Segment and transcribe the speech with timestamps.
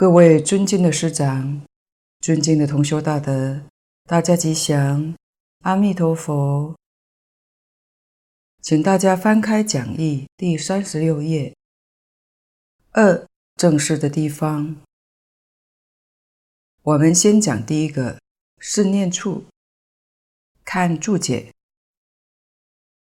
[0.00, 1.60] 各位尊敬的师长，
[2.20, 3.60] 尊敬的同修大德，
[4.04, 5.14] 大家吉祥，
[5.58, 6.74] 阿弥陀佛。
[8.62, 11.54] 请大家翻开讲义第三十六页，
[12.92, 14.74] 二正式的地方。
[16.80, 18.18] 我们先讲第一个
[18.58, 19.44] 是念处，
[20.64, 21.52] 看注解。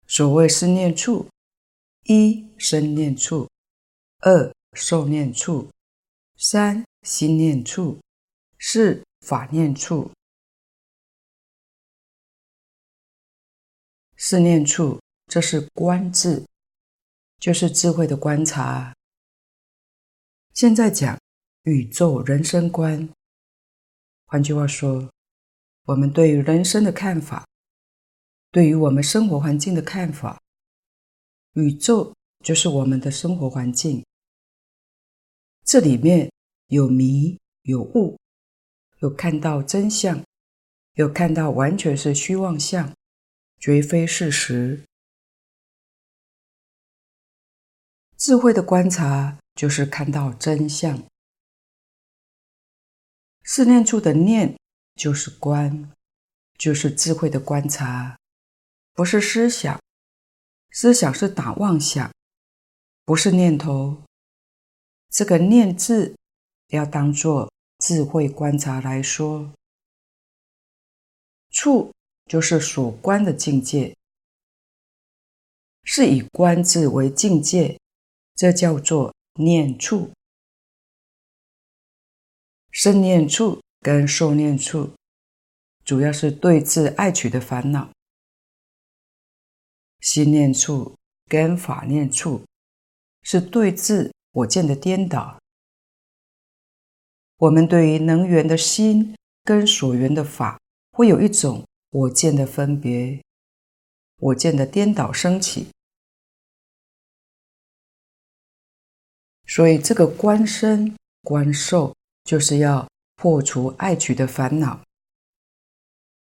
[0.06, 1.28] 所谓是念处，
[2.04, 3.46] 一生念处，
[4.20, 5.68] 二受念处。
[6.40, 8.00] 三心念处，
[8.60, 10.12] 四法念处。
[14.16, 16.46] 四念处，这是观智，
[17.40, 18.94] 就是智慧的观察。
[20.54, 21.18] 现在讲
[21.64, 23.12] 宇宙人生观，
[24.26, 25.10] 换句话说，
[25.86, 27.44] 我们对于人生的看法，
[28.52, 30.40] 对于我们生活环境的看法，
[31.54, 34.04] 宇宙就是我们的生活环境。
[35.68, 36.32] 这里面
[36.68, 38.18] 有迷有悟，
[39.00, 40.24] 有看到真相，
[40.94, 42.96] 有看到完全是虚妄相，
[43.58, 44.82] 绝非事实。
[48.16, 51.04] 智慧的观察就是看到真相。
[53.42, 54.58] 视念处的念
[54.94, 55.92] 就是观，
[56.56, 58.18] 就是智慧的观察，
[58.94, 59.78] 不是思想，
[60.70, 62.10] 思想是打妄想，
[63.04, 64.07] 不是念头。
[65.10, 66.14] 这个念字
[66.68, 69.50] 要当作智慧观察来说，
[71.50, 71.92] 处
[72.26, 73.96] 就是所观的境界，
[75.82, 77.80] 是以观智为境界，
[78.34, 80.12] 这叫做念处。
[82.70, 84.92] 身念处跟受念处，
[85.84, 87.90] 主要是对治爱取的烦恼；
[90.00, 90.94] 心念处
[91.26, 92.44] 跟法念处，
[93.22, 94.12] 是对治。
[94.38, 95.36] 我见的颠倒，
[97.38, 100.60] 我们对于能缘的心跟所缘的法，
[100.92, 103.20] 会有一种我见的分别，
[104.18, 105.68] 我见的颠倒升起。
[109.46, 112.86] 所以这个观身观受，就是要
[113.16, 114.84] 破除爱取的烦恼；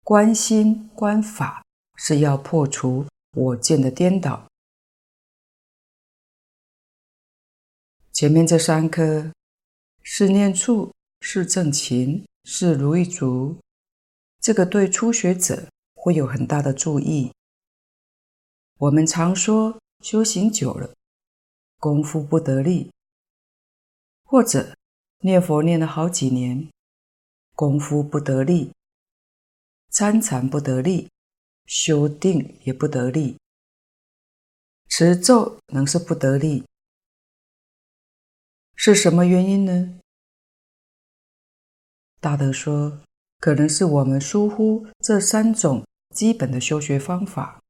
[0.03, 1.63] 观心观法，
[1.95, 3.07] 是要破除
[3.37, 4.50] 我见的颠倒。
[8.13, 9.33] 前面这三颗
[10.03, 13.59] 是念处、是正勤、是如意足，
[14.41, 17.33] 这个对初学者会有很大的注意。
[18.79, 20.93] 我们常说修行久了，
[21.79, 22.91] 功夫不得力，
[24.25, 24.75] 或者
[25.21, 26.69] 念佛念了好几年，
[27.55, 28.73] 功夫不得力，
[29.91, 31.09] 参禅不得力，
[31.67, 33.37] 修定也不得力，
[34.89, 36.65] 持咒能是不得力。
[38.83, 40.01] 是什么原因呢？
[42.19, 43.03] 大德说，
[43.39, 47.61] 可能是我们疏忽这三种基本的修学方法。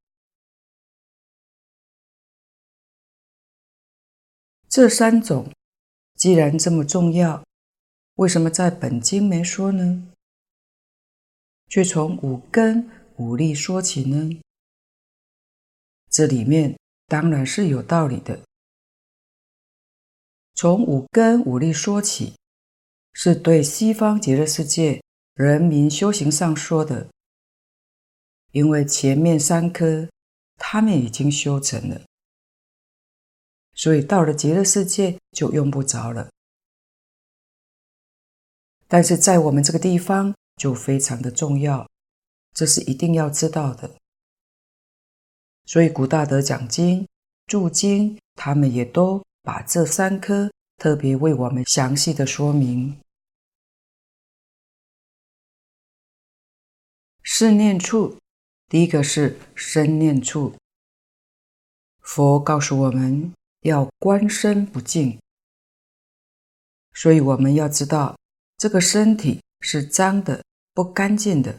[4.69, 5.51] 这三种
[6.15, 7.43] 既然这么重要，
[8.15, 10.07] 为什么在本经没说呢？
[11.67, 14.41] 却从五根五力说起呢？
[16.09, 18.39] 这里面当然是有道理的。
[20.61, 22.35] 从五根五力说起，
[23.13, 25.01] 是对西方极乐世界
[25.33, 27.09] 人民修行上说的。
[28.51, 30.07] 因为前面三科
[30.57, 31.99] 他们已经修成了，
[33.73, 36.29] 所以到了极乐世界就用不着了。
[38.87, 41.89] 但是在我们这个地方就非常的重要，
[42.53, 43.89] 这是一定要知道的。
[45.65, 47.07] 所以古大德讲经、
[47.47, 49.23] 注经，他们也都。
[49.43, 52.99] 把这三颗特别为我们详细的说明。
[57.23, 58.17] 视念处，
[58.67, 60.55] 第一个是身念处。
[62.01, 65.19] 佛告诉我们要观身不净，
[66.93, 68.17] 所以我们要知道
[68.57, 70.43] 这个身体是脏的、
[70.73, 71.55] 不干净的。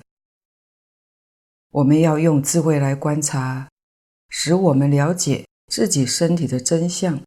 [1.70, 3.68] 我们要用智慧来观察，
[4.28, 7.20] 使我们了解自己身体的真相。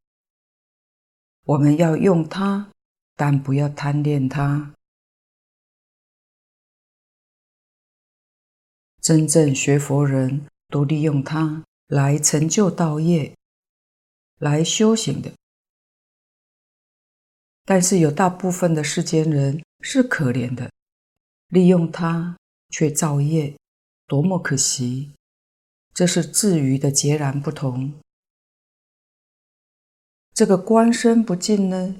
[1.45, 2.71] 我们要用它，
[3.15, 4.73] 但不要贪恋它。
[8.99, 13.35] 真正学佛人都利用它来成就道业，
[14.39, 15.31] 来修行的。
[17.63, 20.71] 但是有大部分的世间人是可怜的，
[21.49, 22.35] 利用它
[22.69, 23.55] 却造业，
[24.07, 25.11] 多么可惜！
[25.93, 27.93] 这是自愚的截然不同。
[30.35, 31.95] 这个观身不净呢，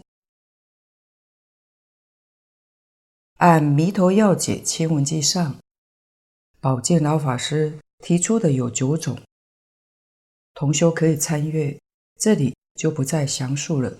[3.36, 5.56] 按《弥陀要解》千文记上，
[6.60, 9.18] 宝建老法师提出的有九种，
[10.54, 11.80] 同修可以参阅，
[12.20, 14.00] 这里就不再详述了。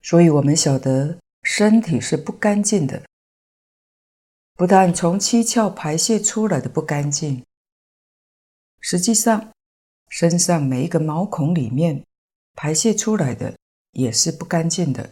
[0.00, 3.04] 所以，我们晓得身体是不干净的，
[4.54, 7.44] 不但从七窍排泄出来的不干净，
[8.80, 9.52] 实际上
[10.16, 12.02] 身上每一个毛孔里面
[12.54, 13.54] 排泄出来的
[13.90, 15.10] 也是不干净的。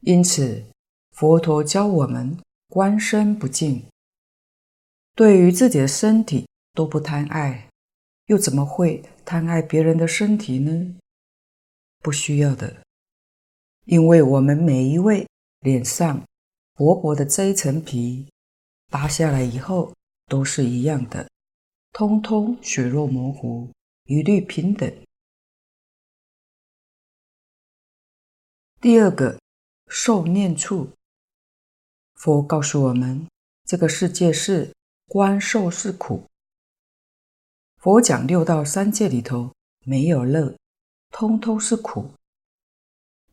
[0.00, 0.64] 因此，
[1.10, 2.34] 佛陀教我们
[2.70, 3.86] 观身不净，
[5.14, 7.68] 对于自己的身体都不贪爱，
[8.28, 10.96] 又怎么会贪爱别人的身体呢？
[11.98, 12.74] 不需要的，
[13.84, 15.28] 因为我们每一位
[15.60, 16.26] 脸上
[16.72, 18.26] 薄薄的这一层皮，
[18.88, 21.28] 扒下来以后都是一样的，
[21.92, 23.70] 通通血肉模糊，
[24.04, 24.90] 一律平等。
[28.80, 29.38] 第二个。
[29.92, 30.92] 受念处，
[32.14, 33.26] 佛告诉我们，
[33.64, 34.72] 这个世界是
[35.08, 36.22] 观受是苦。
[37.76, 39.52] 佛讲六道三界里头
[39.84, 40.56] 没有乐，
[41.10, 42.08] 通通是苦。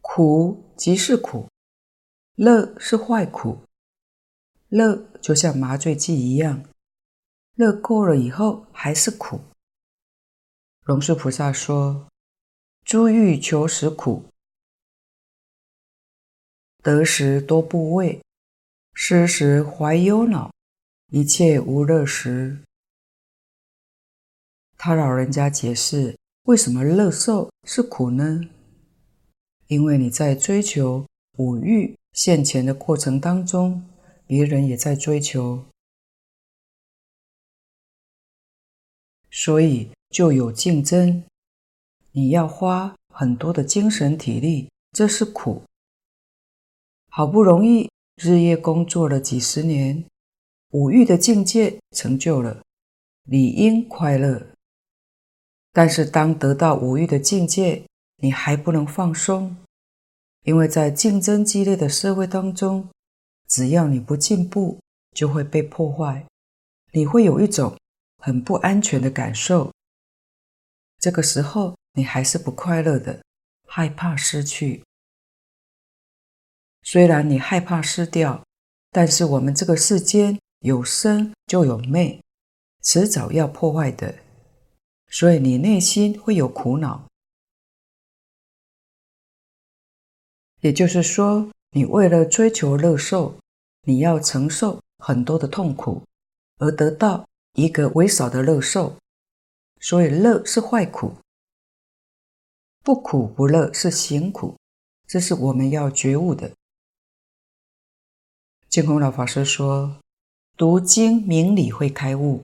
[0.01, 1.47] 苦即是苦，
[2.33, 3.59] 乐是坏苦。
[4.69, 6.65] 乐就像麻醉剂一样，
[7.57, 9.41] 乐过了以后还是苦。
[10.85, 12.07] 龙树菩萨说
[12.85, 14.23] ：“诸欲求实苦。”
[16.83, 18.21] 得时多不畏，
[18.93, 20.53] 失时怀忧恼，
[21.11, 22.59] 一切无乐时。
[24.77, 28.41] 他老人家解释，为什么乐受是苦呢？
[29.65, 33.83] 因为你在追求五欲现前的过程当中，
[34.27, 35.65] 别人也在追求，
[39.37, 41.23] 所以就有竞争。
[42.11, 45.61] 你要花很多的精神体力，这是苦。
[47.11, 50.03] 好不容易日夜工作了几十年，
[50.71, 52.63] 五欲的境界成就了，
[53.25, 54.47] 理应快乐。
[55.71, 57.83] 但是当得到五欲的境界，
[58.15, 59.55] 你还不能放松，
[60.45, 62.89] 因为在竞争激烈的社会当中，
[63.47, 64.79] 只要你不进步，
[65.11, 66.25] 就会被破坏，
[66.91, 67.77] 你会有一种
[68.27, 69.71] 很不安全的感受。
[70.99, 73.23] 这个时候你还是不快乐的，
[73.65, 74.83] 害怕失去。
[76.81, 78.43] 虽然你害怕失掉，
[78.91, 82.21] 但是我们这个世间有生就有灭，
[82.83, 84.13] 迟早要破坏的，
[85.07, 87.07] 所以你内心会有苦恼。
[90.59, 93.39] 也就是说，你为了追求乐受，
[93.83, 96.03] 你要承受很多的痛苦，
[96.57, 97.25] 而得到
[97.57, 98.99] 一个微少的乐受，
[99.81, 101.15] 所以乐是坏苦，
[102.83, 104.55] 不苦不乐是行苦，
[105.07, 106.51] 这是我们要觉悟的。
[108.69, 109.97] 净空老法师说
[110.55, 112.43] ：“读经明理会开悟，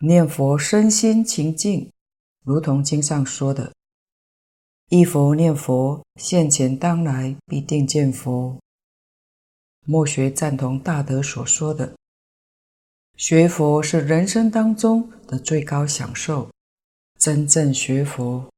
[0.00, 1.90] 念佛身心清净，
[2.44, 3.72] 如同经上说的，
[4.90, 8.58] 一佛念佛，现前当来必定见佛。”
[9.86, 11.96] 末学赞同大德所说的，
[13.16, 16.50] 学佛是人生当中的最高享受。
[17.18, 18.50] 真正学佛，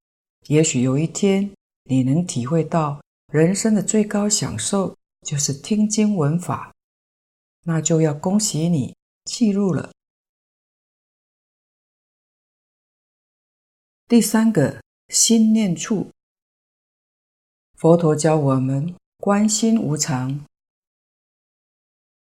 [0.46, 1.52] 也许有一天
[1.84, 6.72] 你能体会到，人生的最高享受就是听经闻法。
[7.64, 9.90] 那就要恭喜你记录了。
[14.06, 16.10] 第三个心念处，
[17.74, 20.44] 佛陀教我们观心无常。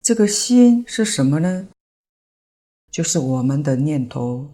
[0.02, 1.68] 这个心是什么呢？
[2.96, 4.54] 就是我们的念头。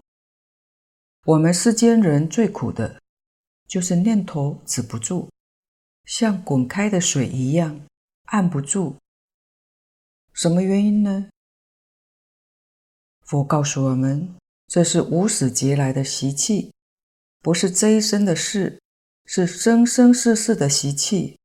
[1.25, 2.99] 我们世间人最苦的，
[3.67, 5.29] 就是念头止不住，
[6.05, 7.79] 像滚开的水一样，
[8.31, 8.95] 按不住。
[10.33, 11.29] 什么原因呢？
[13.21, 14.33] 佛告诉我们，
[14.67, 16.73] 这是无始劫来的习气，
[17.41, 18.81] 不是这一生的事，
[19.25, 21.37] 是生生世世的习气。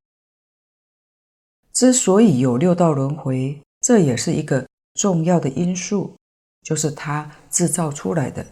[1.71, 6.17] 之所以有六道轮回，这也是一个重要的因素，
[6.67, 8.45] 就是他制造出来的。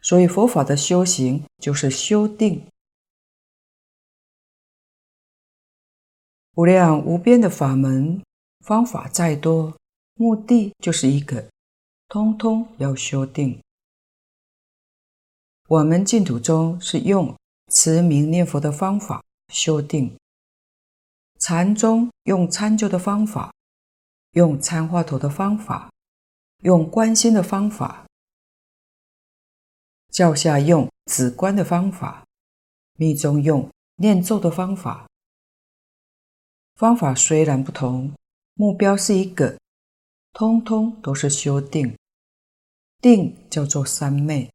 [0.00, 2.66] 所以佛法的修行就是修定，
[6.56, 8.20] 无量无边的法门。
[8.64, 9.76] 方法再多，
[10.14, 11.48] 目的就是一个，
[12.08, 13.60] 通通要修定。
[15.68, 17.36] 我们净土中是用
[17.72, 20.16] 持名念佛的方法修定，
[21.38, 23.52] 禅宗用参究的方法，
[24.32, 25.91] 用参话头的方法，
[26.62, 28.06] 用观心的方法，
[30.10, 32.24] 教下用止观的方法，
[32.96, 35.08] 密宗用念咒的方法。
[36.76, 38.12] 方法虽然不同，
[38.54, 39.58] 目标是一个，
[40.32, 41.96] 通通都是修定。
[43.00, 44.48] 定叫做三昧，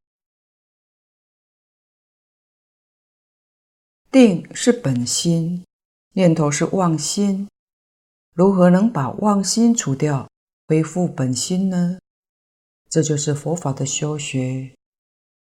[4.10, 5.62] 定是本心，
[6.14, 7.46] 念头是妄心。
[8.32, 10.26] 如何能把妄心除掉，
[10.68, 11.98] 恢复本心呢？
[12.90, 14.74] 这就是佛法的修学，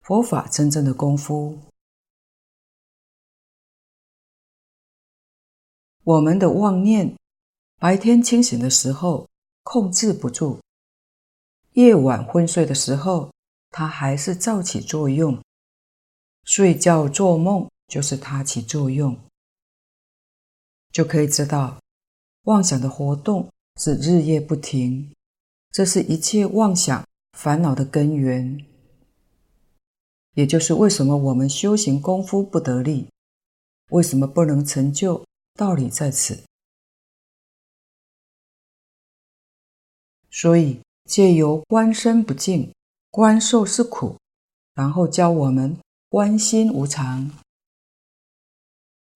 [0.00, 1.56] 佛法真正的功夫。
[6.02, 7.16] 我们的妄念，
[7.78, 9.28] 白天清醒的时候
[9.62, 10.60] 控制不住。
[11.74, 13.30] 夜晚昏睡的时候，
[13.70, 15.40] 它还是照起作用。
[16.42, 19.16] 睡觉做梦就是它起作用，
[20.90, 21.78] 就可以知道
[22.42, 25.12] 妄想的活动是日夜不停，
[25.70, 28.64] 这是一切妄想烦恼的根源。
[30.34, 33.08] 也就是为什么我们修行功夫不得力，
[33.90, 35.24] 为什么不能成就，
[35.54, 36.42] 道理在此。
[40.30, 40.80] 所以。
[41.04, 42.72] 借由观身不净，
[43.10, 44.16] 观受是苦，
[44.72, 45.76] 然后教我们
[46.08, 47.28] 观心无常。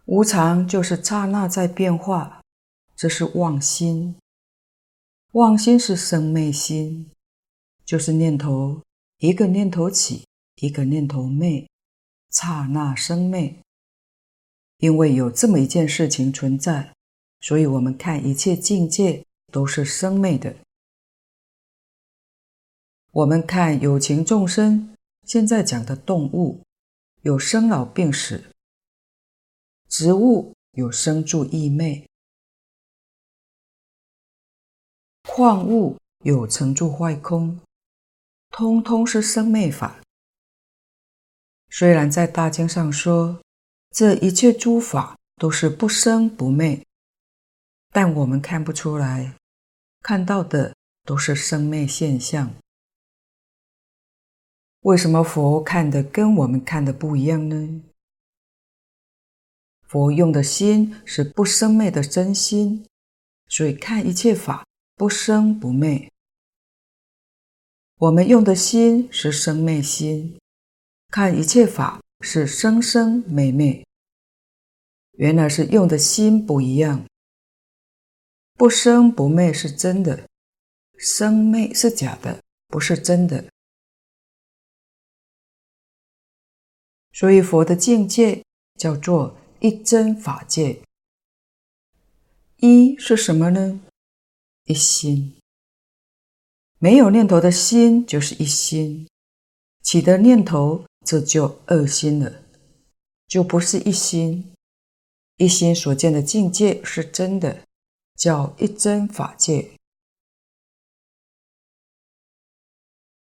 [0.07, 2.43] 无常就是刹那在变化，
[2.97, 4.17] 这是妄心。
[5.37, 7.11] 妄心是生灭心，
[7.85, 8.81] 就是念头，
[9.19, 10.25] 一个念头起，
[10.63, 11.69] 一个念头灭，
[12.31, 13.55] 刹那生灭。
[14.79, 16.95] 因为有这么一件事情存在，
[17.41, 20.57] 所以我们看一切境界都是生灭的。
[23.13, 26.63] 我们看有情众生，现在讲的动物
[27.21, 28.43] 有生老病死，
[29.87, 32.09] 植物有生住异灭，
[35.37, 37.61] 矿物有成住坏空，
[38.49, 40.01] 通通是生灭法。
[41.69, 43.39] 虽然在大经上说，
[43.91, 46.83] 这一切诸法都是不生不灭，
[47.93, 49.35] 但我们看不出来，
[50.01, 50.75] 看到的
[51.05, 52.55] 都是生灭现象。
[54.85, 57.83] 为什么佛看的跟我们看的不一样呢？
[59.83, 62.87] 佛用的心是不生灭的真心，
[63.49, 64.65] 所以看一切法
[64.97, 66.11] 不生不灭。
[67.99, 70.41] 我们用的心是生灭心，
[71.09, 73.87] 看一切法是生生灭灭。
[75.13, 77.07] 原来是用的心不一样，
[78.55, 80.27] 不生不灭是真的，
[80.97, 83.45] 生灭是假的，不是真的。
[87.13, 88.43] 所以佛的境界
[88.79, 90.83] 叫做一真法界。
[92.57, 93.81] 一是什么呢？
[94.67, 95.37] 一心。
[96.79, 99.09] 没有念头的心就是一心，
[99.83, 102.43] 起的念头这就二心了，
[103.27, 104.53] 就不是一心。
[105.39, 107.65] 一心所见的境界是真的，
[108.15, 109.71] 叫一真法界。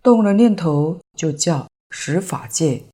[0.02, 2.84] 动了念头就叫十法界。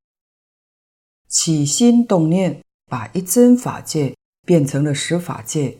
[1.27, 4.15] 起心动念，把一真法界
[4.45, 5.77] 变成了十法界。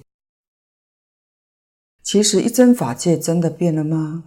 [2.10, 4.24] 其实一真法界真的变了吗？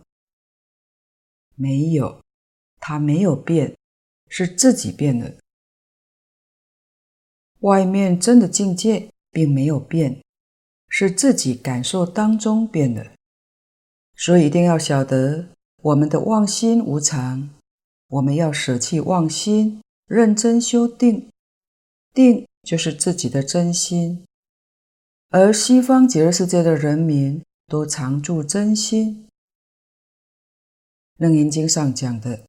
[1.56, 2.22] 没有，
[2.78, 3.76] 它没有变，
[4.28, 5.34] 是自己变了。
[7.58, 10.22] 外面真的境界并没有变，
[10.88, 13.04] 是自己感受当中变的。
[14.14, 15.48] 所以一定要晓得，
[15.78, 17.50] 我们的妄心无常，
[18.06, 19.82] 我们要舍弃妄心。
[20.06, 21.28] 认真修定，
[22.14, 24.24] 定就是自己的真心，
[25.30, 27.42] 而西方极乐世界的人民
[27.73, 29.26] 都常住真心。
[31.17, 32.47] 楞严经上讲的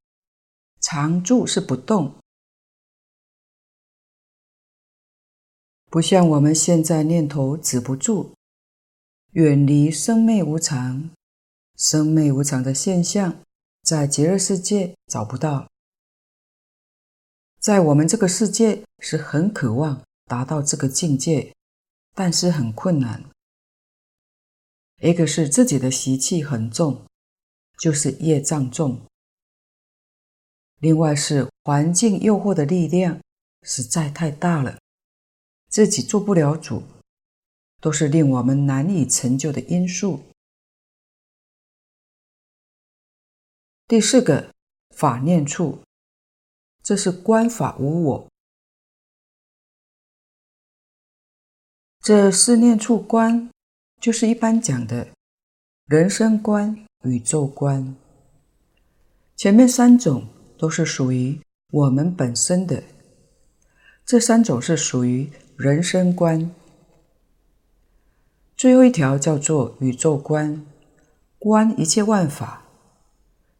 [0.81, 2.17] 常住是不动，
[5.85, 8.35] 不像我们现在念头止不住，
[9.31, 11.09] 远离生灭无常，
[11.77, 13.39] 生灭无常的现象
[13.81, 15.69] 在极乐世界找不到。
[17.61, 21.55] 在我们这个世界是很渴望达到这个境界，
[22.13, 23.32] 但是很困难。
[25.03, 27.05] 一个是自己的习气很重，
[27.77, 29.05] 就是业障重；
[30.79, 33.19] 另外是环境诱惑的力量
[33.63, 34.79] 实在太大了，
[35.67, 36.83] 自己做不了主，
[37.81, 40.23] 都是令我们难以成就的因素。
[43.85, 44.53] 第四个
[44.95, 45.83] 法念处。
[46.81, 48.27] 这是观法无我，
[52.01, 53.49] 这四念处观
[54.03, 55.07] 就是一般讲的
[55.85, 57.95] 人生观、宇宙观。
[59.37, 61.39] 前面三种都是属于
[61.71, 62.83] 我们本身的，
[64.05, 66.51] 这三种是属于人生观。
[68.57, 70.65] 最后一条叫做宇宙观，
[71.39, 72.63] 观一切万法。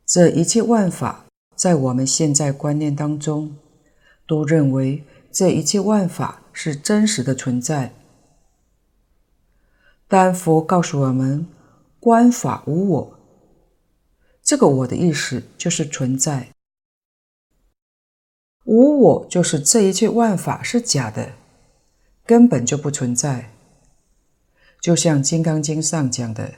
[0.06, 1.23] 这一切万法，
[1.56, 3.56] 在我们现在观念当中，
[4.27, 7.93] 都认为这一切万法是真实的存在。
[10.13, 11.47] 但佛告诉我们，
[11.99, 13.19] 观法无我。
[14.43, 16.49] 这个“我”的意思就是存在。
[18.65, 21.34] 无我就是这一切万法是假的，
[22.28, 23.56] 根本就不存在。
[24.80, 26.54] 就像《金刚经》上讲的：“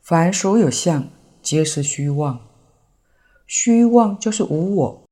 [0.00, 1.10] 凡所有相，
[1.42, 2.40] 皆是虚妄。”
[3.46, 5.02] 虚妄就是无我。《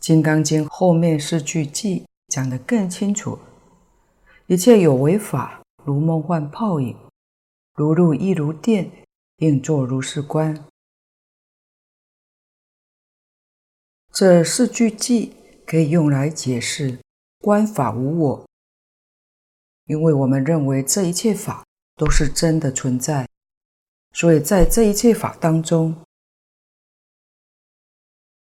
[0.00, 3.38] 金刚经》后面四句偈讲得更清楚
[4.48, 6.96] ：“一切有为法，如梦幻泡影。”
[7.78, 8.90] 如露亦如电，
[9.36, 10.66] 应作如是观。
[14.10, 15.30] 这四句偈
[15.64, 16.98] 可以用来解释
[17.38, 18.46] 观法无我，
[19.84, 23.28] 因为我们认为这一切法都是真的存在，
[24.12, 25.94] 所以在这一切法当中，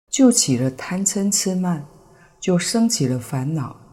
[0.09, 1.85] 就起了贪嗔痴慢，
[2.39, 3.86] 就生起了烦恼。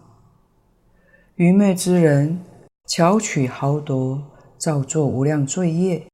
[1.37, 2.45] 愚昧之人
[2.87, 4.31] 巧取豪夺。
[4.57, 6.07] 造作无量罪业，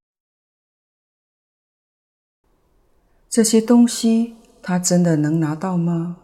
[3.29, 6.17] 这些东西他真的能拿到吗？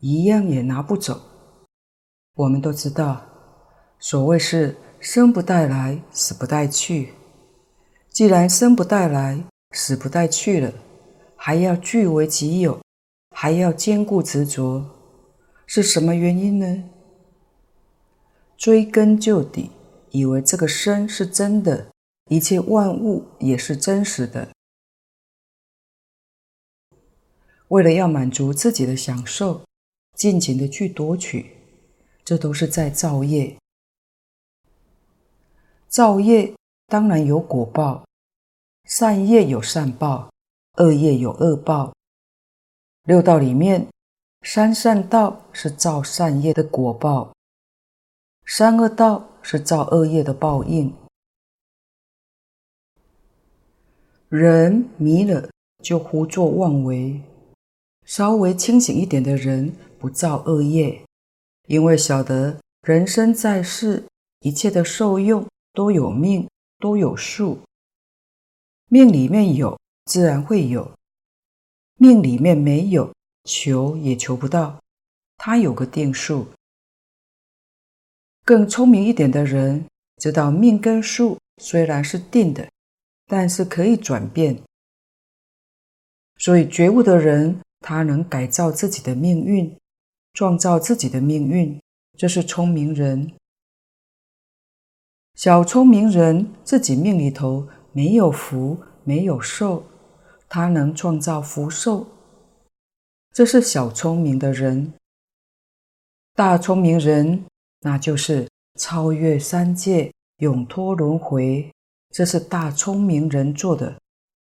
[0.00, 1.20] 一样也拿不走。
[2.36, 3.20] 我们都知道，
[3.98, 7.12] 所谓是生不带来，死不带去。
[8.08, 10.72] 既然生不带来，死不带去了，
[11.36, 12.80] 还要据为己有，
[13.36, 14.86] 还要坚固执着，
[15.66, 16.84] 是什么原因呢？
[18.56, 19.70] 追根究底。
[20.10, 21.88] 以为这个身是真的，
[22.30, 24.48] 一切万物也是真实的。
[27.66, 29.62] 为了要满足自己的享受，
[30.16, 31.56] 尽情的去夺取，
[32.24, 33.56] 这都是在造业。
[35.88, 36.54] 造业
[36.86, 38.04] 当然有果报，
[38.84, 40.30] 善业有善报，
[40.78, 41.92] 恶业有恶报。
[43.02, 43.88] 六道里面，
[44.42, 47.33] 三善道是造善业的果报，
[48.46, 49.30] 三恶道。
[49.46, 50.90] 是造恶业的报应。
[54.30, 55.50] 人迷了
[55.82, 57.20] 就胡作妄为，
[58.06, 61.04] 稍微清醒一点的人不造恶业，
[61.66, 64.02] 因为晓得人生在世，
[64.40, 67.58] 一切的受用都有命，都有数。
[68.88, 70.90] 命里面有，自然会有；
[71.98, 73.12] 命里面没有，
[73.44, 74.80] 求也求不到。
[75.36, 76.46] 它有个定数。
[78.44, 79.86] 更聪明一点的人
[80.18, 82.68] 知道，命跟数虽然是定的，
[83.26, 84.60] 但是可以转变。
[86.36, 89.74] 所以觉悟的人，他能改造自己的命运，
[90.34, 91.80] 创造自己的命运，
[92.18, 93.32] 这是聪明人。
[95.34, 99.84] 小聪明人自己命里头没有福，没有寿，
[100.50, 102.06] 他能创造福寿，
[103.32, 104.92] 这是小聪明的人。
[106.34, 107.42] 大聪明人。
[107.84, 108.48] 那就是
[108.80, 111.70] 超越三界，永脱轮回，
[112.10, 114.00] 这是大聪明人做的，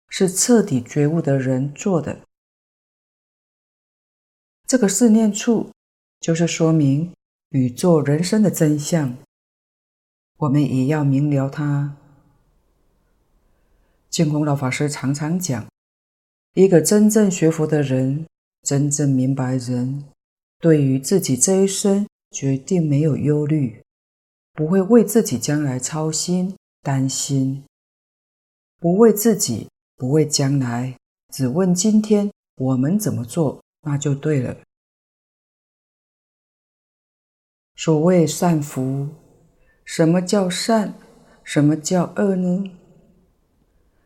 [0.08, 2.20] 是彻底觉悟的人做的。
[4.66, 5.70] 这个四念处，
[6.20, 7.12] 就是说明
[7.50, 9.14] 宇宙人生的真相，
[10.38, 11.98] 我们也要明了它。
[14.08, 15.66] 净空老法师常常讲，
[16.54, 18.26] 一个真正学佛的人，
[18.62, 20.04] 真正明白人，
[20.58, 22.06] 对于自己这一生。
[22.30, 23.82] 决定没有忧虑，
[24.52, 27.64] 不会为自己将来操心担心，
[28.78, 30.96] 不为自己，不为将来，
[31.32, 34.56] 只问今天我们怎么做，那就对了。
[37.76, 39.08] 所谓善福，
[39.84, 40.94] 什么叫善？
[41.44, 42.70] 什么叫恶呢？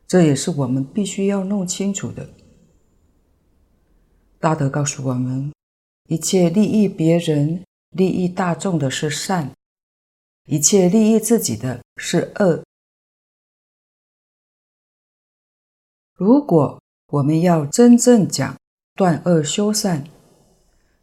[0.06, 2.28] 这也是我们必须要弄清楚的。
[4.38, 5.52] 大德告诉我们，
[6.08, 7.64] 一切利益别人。
[7.92, 9.52] 利益大众的是善，
[10.46, 12.64] 一切利益自己的是恶。
[16.14, 18.56] 如果我们要真正讲
[18.94, 20.04] 断恶修善，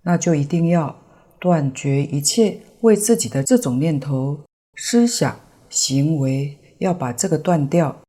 [0.01, 0.99] 那就一定要
[1.39, 4.43] 断绝一切为自己的这种念头、
[4.75, 8.01] 思想、行为，要把这个断掉。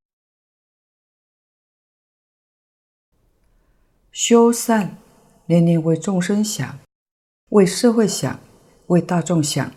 [4.10, 4.96] 修善，
[5.46, 6.78] 念念为众生想，
[7.50, 8.40] 为社会想。
[8.90, 9.72] 为大众想，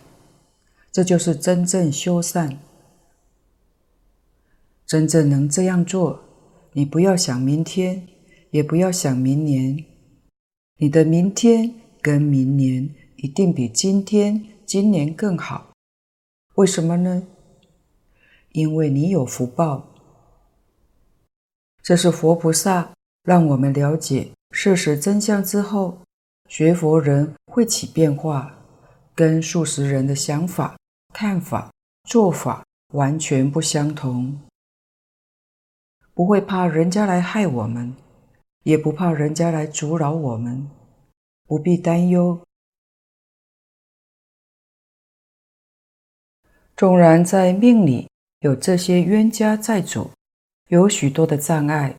[0.90, 2.58] 这就是真正修善。
[4.84, 6.20] 真正能这样做，
[6.72, 8.08] 你不要想明天，
[8.50, 9.84] 也不要想明年。
[10.78, 11.72] 你的明天
[12.02, 15.70] 跟明年一定比今天、今年更好。
[16.56, 17.22] 为什么呢？
[18.50, 19.94] 因为你有福报。
[21.84, 25.98] 这是佛菩萨让我们了解事实真相之后，
[26.48, 28.63] 学佛人会起变化，
[29.14, 30.76] 跟素食人的想法、
[31.12, 31.70] 看法、
[32.08, 34.40] 做法完全不相同。
[36.12, 37.94] 不会怕人家来害我们，
[38.64, 40.68] 也不怕人家来阻扰我们，
[41.44, 42.40] 不必担忧。
[46.76, 48.08] 纵然在命里
[48.40, 50.10] 有这些冤家债主，
[50.68, 51.96] 有许多的障碍，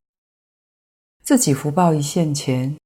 [1.23, 2.77] 自己福报一现前，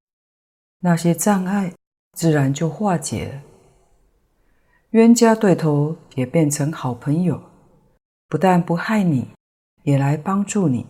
[0.80, 1.74] 那些障碍
[2.14, 3.49] 自然就化解了。
[4.92, 7.40] 冤家对头也变成好朋友，
[8.28, 9.28] 不但不害你，
[9.84, 10.84] 也来帮助你。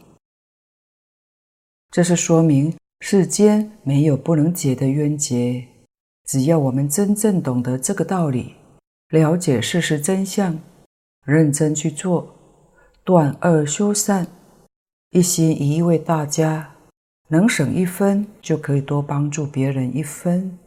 [1.92, 5.68] 这是说明世间没有不能解的冤结，
[6.26, 8.56] 只要我们真正懂得这个道理，
[9.10, 10.58] 了解事实真相，
[11.26, 12.34] 认真去做，
[13.04, 14.26] 断恶修善，
[15.10, 16.74] 一心一意为大家，
[17.28, 20.58] 能省一分就可以多帮助别人一分，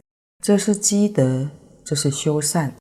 [0.43, 1.49] 这是积德，
[1.83, 2.75] 这是修善。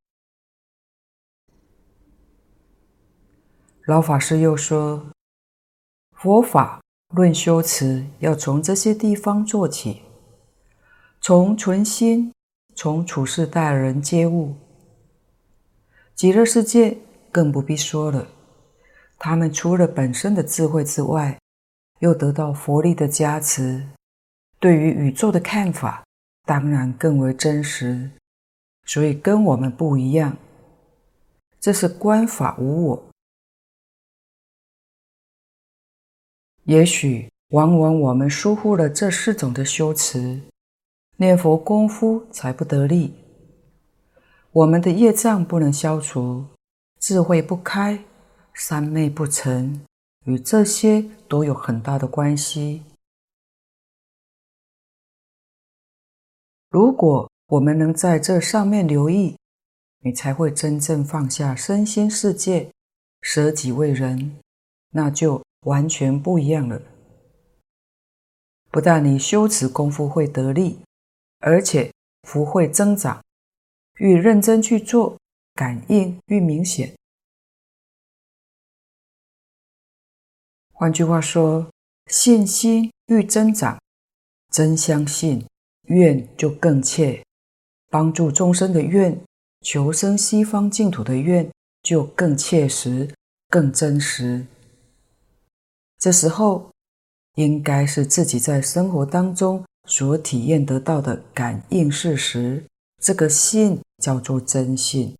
[3.87, 5.07] 老法师又说，
[6.12, 6.81] 佛法。
[7.14, 10.01] 论修持，要从这些地方做起，
[11.21, 12.33] 从存心，
[12.75, 14.55] 从处事待人接物。
[16.14, 16.97] 极乐世界
[17.31, 18.27] 更不必说了，
[19.18, 21.38] 他们除了本身的智慧之外，
[21.99, 23.87] 又得到佛力的加持，
[24.59, 26.03] 对于宇宙的看法
[26.47, 28.11] 当然更为真实，
[28.87, 30.35] 所以跟我们不一样。
[31.61, 33.12] 这是观法无我。
[36.64, 40.40] 也许往往我们疏忽了这四种的修持，
[41.16, 43.14] 念佛功夫才不得力。
[44.53, 46.46] 我们的业障不能消除，
[47.01, 48.05] 智慧不开，
[48.55, 49.85] 三昧不成，
[50.25, 52.85] 与这些都有很大的关系。
[56.70, 59.37] 如果我们能在这上面留意，
[60.05, 62.70] 你才会真正放下身心世界，
[63.20, 64.38] 舍己为人，
[64.90, 65.42] 那就。
[65.62, 66.81] 完全不一样了。
[68.70, 70.79] 不但你修持功夫会得力，
[71.40, 73.22] 而且福会增长，
[73.98, 75.18] 愈认真去做，
[75.55, 76.94] 感应愈明显。
[80.72, 81.70] 换句话说，
[82.07, 83.79] 信心愈增长，
[84.51, 85.46] 真相信，
[85.88, 87.22] 愿就更切，
[87.88, 89.20] 帮助众生的愿，
[89.61, 91.48] 求生西方净土的愿
[91.83, 93.14] 就更切实、
[93.48, 94.46] 更真实。
[96.02, 96.68] 这时候，
[97.36, 102.64] 应该是自己在生活当中所体验得到的感应事实。
[103.00, 105.16] 这个信叫做真信。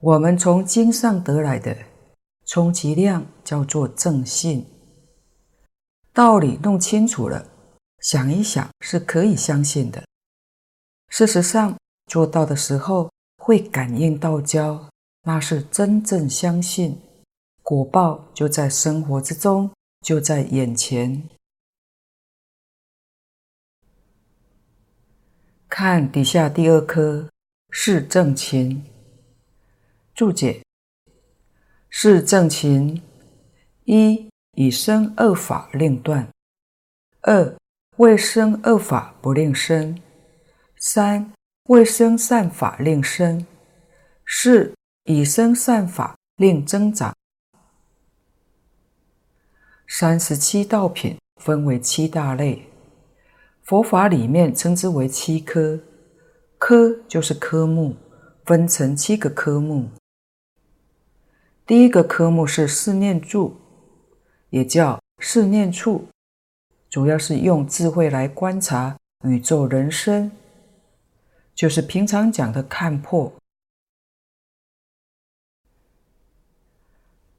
[0.00, 1.76] 我们从经上得来的，
[2.44, 4.66] 充其量叫做正信。
[6.12, 7.46] 道理弄清楚了，
[8.00, 10.02] 想一想是可以相信的。
[11.08, 14.88] 事实上，做到的时候会感应道交，
[15.22, 17.00] 那是真正相信。
[17.72, 19.70] 果报就在生活之中，
[20.02, 21.26] 就在眼前。
[25.70, 27.30] 看底下第二颗
[27.70, 28.84] 是正勤。
[30.14, 30.62] 注解：
[31.88, 33.02] 是正勤，
[33.84, 36.26] 一以生恶法令断；
[37.22, 37.56] 二
[37.96, 39.96] 未生恶法不令生；
[40.76, 41.32] 三
[41.70, 43.46] 未生善法令生；
[44.26, 47.16] 四以生善法令增长。
[49.94, 52.66] 三十七道品分为七大类，
[53.62, 55.78] 佛法里面称之为七科，
[56.56, 57.94] 科就是科目，
[58.46, 59.90] 分成七个科目。
[61.66, 63.58] 第一个科目是四念住，
[64.48, 66.08] 也叫四念处，
[66.88, 70.32] 主要是用智慧来观察宇宙人生，
[71.54, 73.30] 就是平常讲的看破。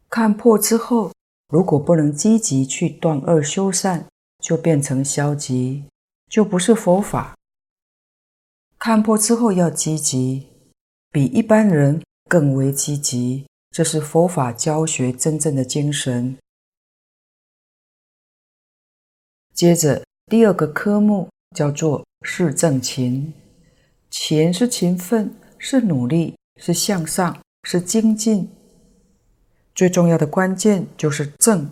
[0.07, 1.11] 看破之后。
[1.53, 4.07] 如果不能积极去断恶修善，
[4.39, 5.83] 就变成消极，
[6.27, 7.35] 就不是佛法。
[8.79, 10.47] 看破之后要积极，
[11.11, 16.35] 比一般人更为积极，这是佛法教学真正的精神。
[19.53, 23.31] 接着第二个科目叫做四正勤，
[24.09, 28.49] 勤是勤奋，是努力，是向上，是精进。
[29.75, 31.71] 最重要的关键就是正，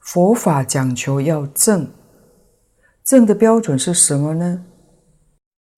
[0.00, 1.88] 佛法讲求要正，
[3.04, 4.64] 正的标准是什么呢？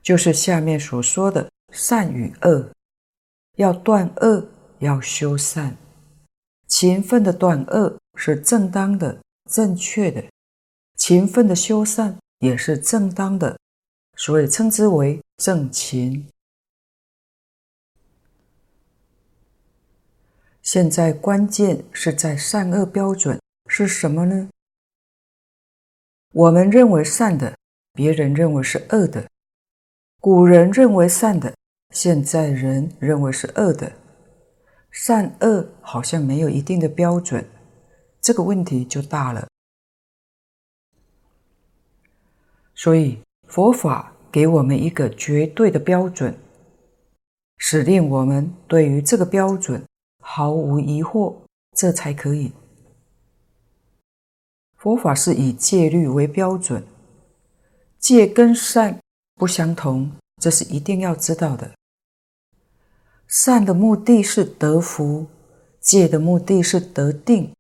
[0.03, 2.71] 就是下面所说的善与恶，
[3.57, 4.47] 要断恶，
[4.79, 5.77] 要修善，
[6.67, 10.25] 勤奋的断恶是正当的、正确的，
[10.97, 13.59] 勤奋的修善也是正当的，
[14.17, 16.27] 所以称之为正勤。
[20.65, 24.49] 现在关键是在善恶标准是什么呢？
[26.33, 27.55] 我们认为善的，
[27.93, 29.27] 别人认为是恶的；
[30.23, 31.55] 古人认为善的，
[31.91, 33.93] 现在人认为是恶的。
[34.91, 37.47] 善恶好像没有一定的标准，
[38.23, 39.47] 这个问题就大了。
[42.75, 46.35] 所以佛法给我们一个绝对的标准，
[47.59, 49.85] 使令我们对于这个标准。
[50.27, 51.37] 毫无疑惑，
[51.77, 52.51] 这才可以。
[54.75, 56.83] 佛法是以戒律为标准，
[57.99, 58.99] 戒跟善
[59.35, 60.11] 不相同，
[60.41, 61.71] 这是一定要知道的。
[63.29, 65.27] 善的目的是得福，
[65.79, 67.53] 戒的目的是得定。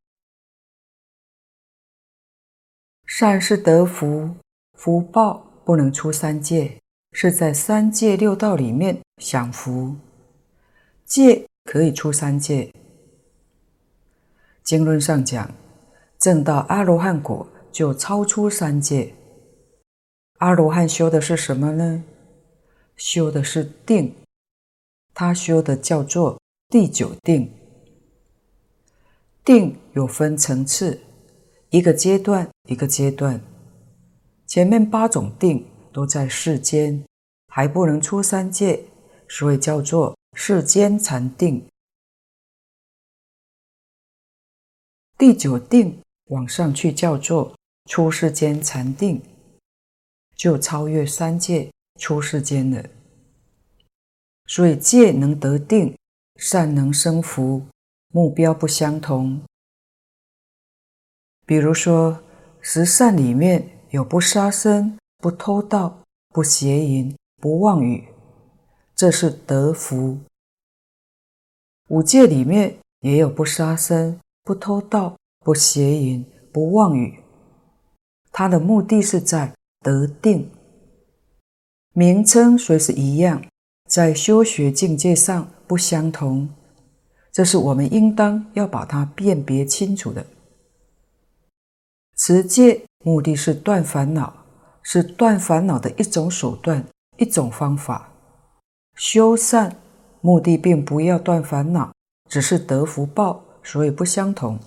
[3.06, 4.34] 善是得福，
[4.72, 6.80] 福报不能出三界，
[7.12, 9.94] 是在三界六道里面享福。
[11.04, 11.46] 戒。
[11.64, 12.72] 可以出三界。
[14.62, 15.50] 经论上讲，
[16.18, 19.14] 证到阿罗汉果就超出三界。
[20.38, 22.04] 阿罗汉修的是什么呢？
[22.96, 24.14] 修的是定，
[25.12, 27.50] 他修的叫做第九定。
[29.44, 31.00] 定有分层次，
[31.70, 33.40] 一个阶段一个阶段。
[34.46, 37.04] 前面八种定都在世间，
[37.48, 38.84] 还不能出三界，
[39.28, 40.13] 所以叫做。
[40.36, 41.64] 世间禅定，
[45.16, 47.56] 第九定往上去叫做
[47.88, 49.22] 出世间禅定，
[50.34, 51.70] 就超越三界
[52.00, 52.84] 出世间了。
[54.46, 55.96] 所以戒能得定，
[56.36, 57.64] 善能生福，
[58.08, 59.40] 目标不相同。
[61.46, 62.20] 比如说，
[62.60, 68.08] 十善里面有不杀生、不偷盗、不邪淫、不妄语。
[69.04, 70.18] 这是得福。
[71.90, 77.20] 五戒里面也有不杀生、不偷盗、不邪淫、不妄语，
[78.32, 80.50] 它的目的是在得定。
[81.92, 83.44] 名称虽是一样，
[83.90, 86.48] 在修学境界上不相同，
[87.30, 90.24] 这是我们应当要把它辨别清楚的。
[92.16, 94.34] 持戒目的是断烦恼，
[94.82, 96.82] 是断烦恼的一种手段、
[97.18, 98.10] 一种方法。
[98.94, 99.76] 修善
[100.20, 101.92] 目的并不要断烦恼，
[102.30, 104.58] 只是得福报，所以不相同。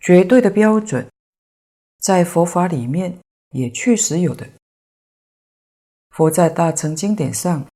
[0.00, 1.10] 绝对的标准
[1.98, 3.18] 在佛法里面
[3.50, 4.48] 也确实有的。
[6.10, 7.66] 佛在大乘经典上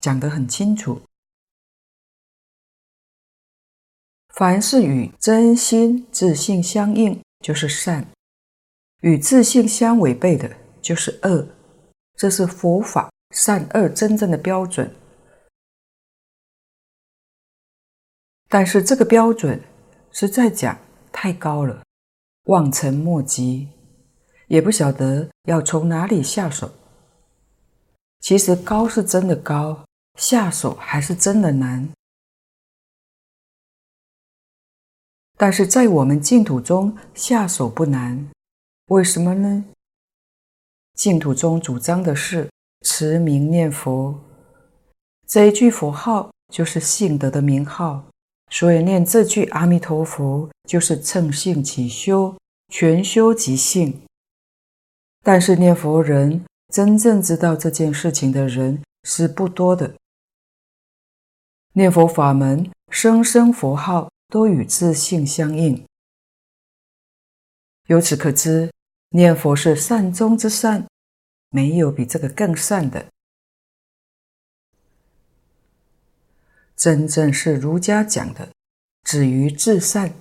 [0.00, 1.00] 讲得很清楚：
[4.28, 8.04] 凡是与真心自信相应，就是善；
[9.00, 11.57] 与自信相违背的，就是恶。
[12.18, 14.92] 这是佛法善恶真正的标准，
[18.48, 19.62] 但是这个标准
[20.10, 20.76] 实在讲
[21.12, 21.84] 太高了，
[22.46, 23.68] 望尘莫及，
[24.48, 26.68] 也不晓得要从哪里下手。
[28.18, 29.84] 其实高是真的高，
[30.16, 31.88] 下手还是真的难。
[35.36, 38.28] 但是在我们净土中下手不难，
[38.86, 39.64] 为什么呢？
[40.98, 42.50] 净土中主张的是
[42.84, 44.18] 持名念佛，
[45.28, 48.04] 这一句佛号就是性德的名号，
[48.50, 52.36] 所以念这句阿弥陀佛就是乘性起修，
[52.72, 54.02] 全修即性。
[55.22, 59.94] 但是念佛人真正知道这件事情的人是不多的。
[61.74, 65.86] 念佛法门声声佛号都与自性相应，
[67.86, 68.68] 由此可知。
[69.10, 70.86] 念佛是善中之善，
[71.50, 73.06] 没有比这个更善的。
[76.76, 78.50] 真正是儒家讲的
[79.04, 80.12] “止于至善”，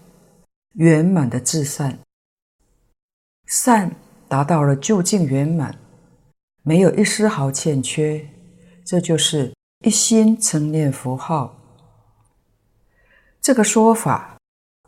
[0.75, 1.99] 圆满的至善，
[3.45, 3.95] 善
[4.27, 5.77] 达到了究竟圆满，
[6.63, 8.29] 没有一丝毫欠缺，
[8.85, 9.53] 这就是
[9.85, 11.53] 一心称念佛号。
[13.41, 14.37] 这个说法，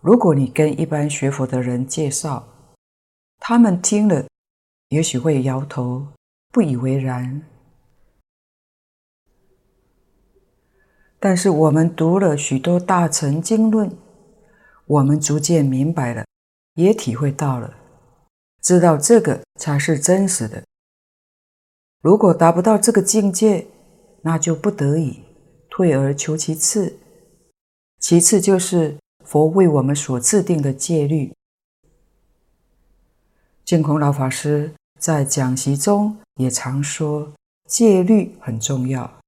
[0.02, 2.48] 如果你跟一般学佛的人介绍，
[3.50, 4.28] 他们听了，
[4.90, 6.10] 也许会摇头，
[6.50, 7.42] 不以为然。
[11.20, 13.92] 但是我们读了许多大乘经论，
[14.86, 16.28] 我们逐渐明白了，
[16.76, 17.76] 也体会到了，
[18.62, 20.64] 知道这个才是真实的。
[22.04, 23.66] 如果达不到这个境界，
[24.22, 25.24] 那就不得已
[25.72, 27.00] 退而求其次。
[27.98, 31.34] 其次就是佛为我们所制定的戒律。
[33.70, 37.32] 净空老法师在讲习中也常说，
[37.68, 39.20] 戒律很重要。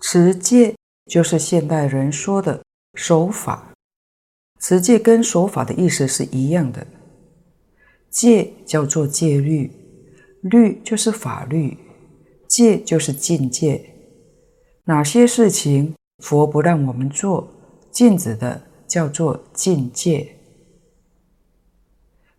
[0.00, 0.74] 持戒
[1.06, 3.72] 就是现代人说的守法，
[4.58, 6.84] 持戒跟守法的意思是一样的。
[8.10, 9.70] 戒叫做戒律，
[10.42, 11.78] 律就是法律，
[12.48, 13.88] 戒就是禁戒。
[14.82, 17.48] 哪些事情佛不让我们做，
[17.92, 20.34] 禁止的叫做禁戒。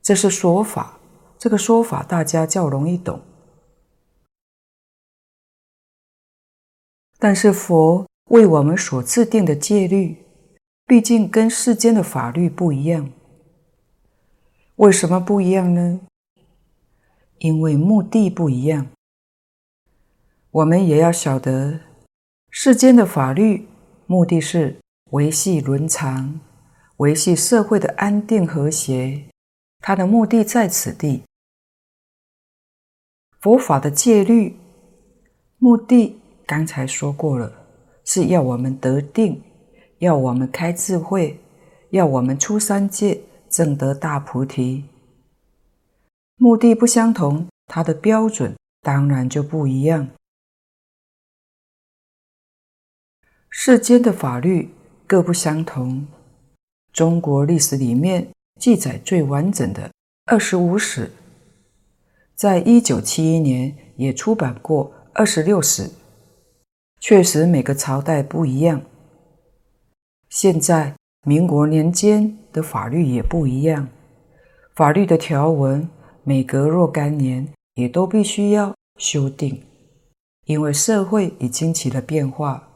[0.09, 0.97] 这是说法，
[1.37, 3.21] 这个说法大家较容易懂。
[7.19, 10.25] 但是佛为我们所制定的戒律，
[10.87, 13.11] 毕竟跟世间的法律不一样。
[14.77, 15.99] 为什么不一样呢？
[17.37, 18.87] 因为目的不一样。
[20.49, 21.81] 我们也要晓得，
[22.49, 23.67] 世间的法律
[24.07, 24.79] 目的是
[25.11, 26.39] 维系伦常，
[26.97, 29.28] 维系社会的安定和谐，
[29.79, 31.23] 它的目的在此地。
[33.39, 34.57] 佛法的戒律
[35.57, 37.51] 目的，刚才说过了，
[38.05, 39.41] 是要我们得定，
[39.97, 41.39] 要我们开智慧，
[41.89, 43.21] 要我们出三界。
[43.49, 44.83] 证得大菩提，
[46.35, 50.07] 目的不相同，它的标准当然就不一样。
[53.49, 54.69] 世间的法律
[55.07, 56.05] 各不相同。
[56.93, 59.83] 中国历史里面记载最完整的
[60.25, 61.05] 《二十五史》，
[62.35, 65.83] 在一九七一年也出版过《二十六史》，
[66.99, 68.81] 确实每个朝代不一样。
[70.29, 70.93] 现在。
[71.27, 73.89] 民国年间的法律也不一样，
[74.73, 75.87] 法律的条文
[76.23, 79.61] 每隔若干年也都必须要修订，
[80.45, 82.69] 因为社会已经起了变化，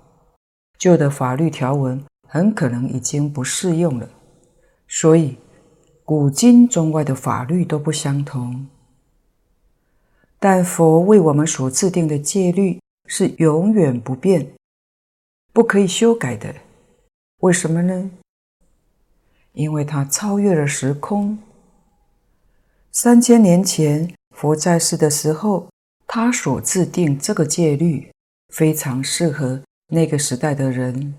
[0.78, 4.10] 旧的法律条文很可能已经不适用了，
[4.90, 5.38] 所以
[6.06, 8.68] 古今中外的法律都不相同。
[10.40, 14.54] 但佛为我们所制定的戒律是永远不变，
[15.54, 16.54] 不可以修改的，
[17.40, 18.12] 为什么呢？
[19.54, 21.38] 因为它超越了时空。
[22.92, 25.68] 三千年前佛在世的时候，
[26.06, 28.12] 他所制定这个戒律
[28.50, 31.16] 非常适合那个时代的人，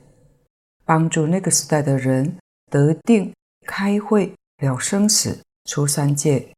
[0.85, 2.37] 帮助那个时代的人
[2.71, 3.33] 得定、
[3.67, 6.55] 开慧、了生死、出三界。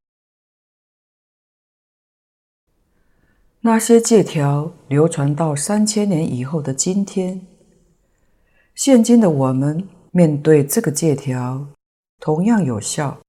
[3.61, 7.47] 那些借条流传到三千年以后的今天，
[8.75, 9.89] 现今的我们。
[10.13, 11.69] 面对这个借条，
[12.21, 13.21] 同样有效，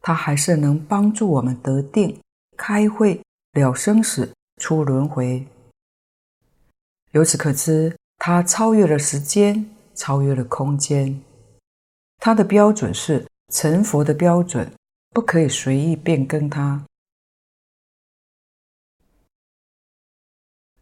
[0.00, 2.18] 它还是能帮助我们得定、
[2.56, 3.22] 开慧、
[3.52, 5.46] 了生死、出轮回。
[7.10, 11.20] 由此可知，它超越了时间，超越了空间。
[12.20, 14.70] 它的标准是成佛的标准，
[15.10, 16.84] 不可以随意变更它。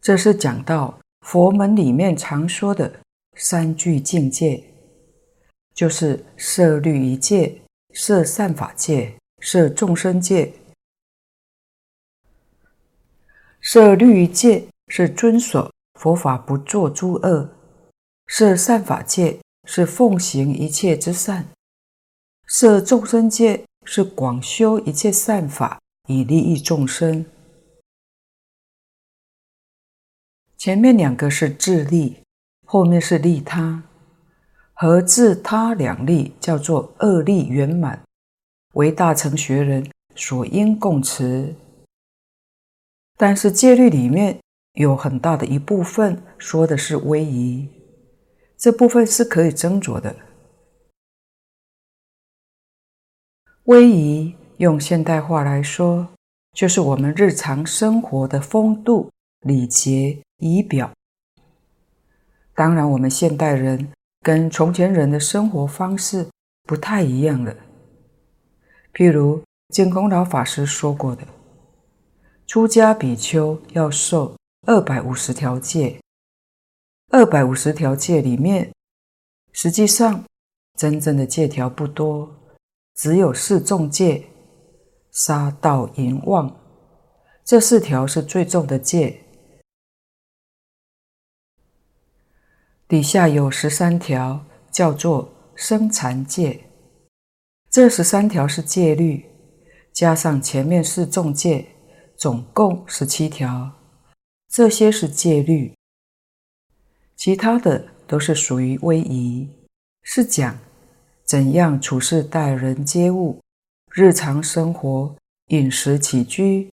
[0.00, 3.00] 这是讲到佛门里面常说的。
[3.40, 4.64] 三具境界，
[5.72, 7.62] 就是摄律仪戒、
[7.94, 10.52] 摄善法戒、摄众生戒。
[13.60, 17.48] 摄律仪戒是遵守佛法，不做诸恶；
[18.26, 19.38] 摄善法戒
[19.68, 21.44] 是奉行一切之善；
[22.46, 27.26] 摄众生戒是广修一切善法，以利益众生。
[30.56, 32.16] 前面两个是自利。
[32.70, 33.82] 后面是利他，
[34.74, 38.04] 和自他两利叫做二利圆满，
[38.74, 41.54] 为大乘学人所应共持。
[43.16, 44.38] 但是戒律里面
[44.74, 47.66] 有很大的一部分说的是威仪，
[48.58, 50.16] 这部分是可以斟酌的。
[53.64, 56.08] 威仪用现代话来说，
[56.52, 60.90] 就是我们日常生活的风度、礼节、仪表。
[62.54, 63.92] 当然，我们现代人
[64.22, 66.26] 跟从前人的生活方式
[66.64, 67.54] 不太一样了。
[68.92, 71.24] 譬如净空老法师说过的，
[72.48, 74.34] 出家比丘要受
[74.66, 76.00] 二百五十条戒，
[77.10, 78.70] 二百五十条戒里面，
[79.52, 80.24] 实际上
[80.76, 82.36] 真正的戒条不多，
[82.94, 84.26] 只有四重戒：
[85.10, 86.54] 杀、盗、淫、妄，
[87.42, 89.24] 这四条是最重的戒。
[92.86, 96.64] 底下有十三条，叫做生残戒。
[97.70, 99.24] 这十三条是戒律，
[99.94, 101.68] 加上前面四重戒，
[102.18, 103.72] 总共十七条。
[104.46, 105.74] 这些是戒律，
[107.18, 109.48] 其他的都是属于威仪，
[110.04, 110.56] 是讲
[111.24, 113.40] 怎样处事待人接物，
[113.90, 115.16] 日常生活
[115.48, 116.70] 饮食起居。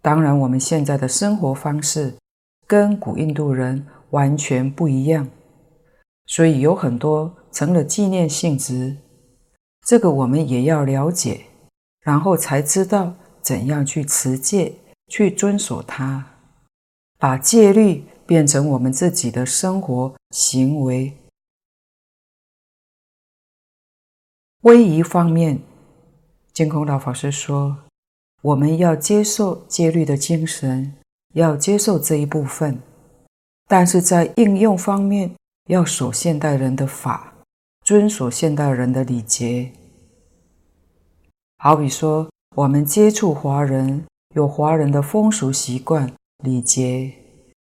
[0.00, 2.14] 当然，我们现在的生活方式
[2.66, 5.28] 跟古印度人完全不一样，
[6.24, 8.96] 所以有很多成了纪念性质。
[9.86, 11.42] 这个我们也要了解，
[12.00, 13.12] 然后才知道
[13.42, 14.72] 怎样去持戒，
[15.08, 16.24] 去遵守它，
[17.18, 21.12] 把戒律变成我们自己的生活行为。
[24.60, 25.60] 威仪方面，
[26.52, 27.76] 净空老法师说，
[28.42, 30.94] 我们要接受戒律的精神，
[31.34, 32.80] 要接受这一部分，
[33.66, 35.34] 但是在应用方面，
[35.68, 37.34] 要守现代人的法。
[37.84, 39.72] 遵守现代人的礼节，
[41.58, 44.06] 好比说，我们接触华人，
[44.36, 46.12] 有华人的风俗习惯、
[46.44, 47.10] 礼节；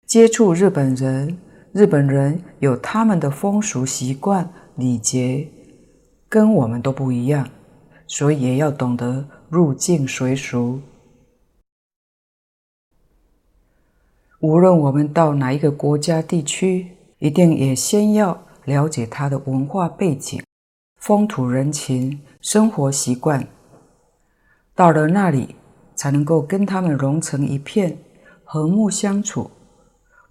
[0.06, 1.36] 接触日本人，
[1.72, 5.48] 日本人有他们的风俗习惯、礼节，
[6.28, 7.48] 跟我们都不一样，
[8.06, 10.80] 所以也要懂得入境随俗。
[14.38, 18.42] 无论我们到哪一个国家地区，一定也先要。
[18.66, 20.42] 了解他的文化背景、
[20.96, 23.46] 风土人情、生活习惯，
[24.74, 25.54] 到了那里
[25.94, 27.96] 才能够跟他们融成一片，
[28.42, 29.48] 和睦相处，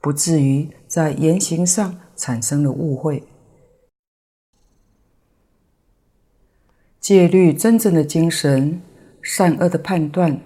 [0.05, 3.23] 不至于在言行上产生了误会。
[6.99, 8.83] 戒律真正的精神，
[9.23, 10.39] 善恶的判断，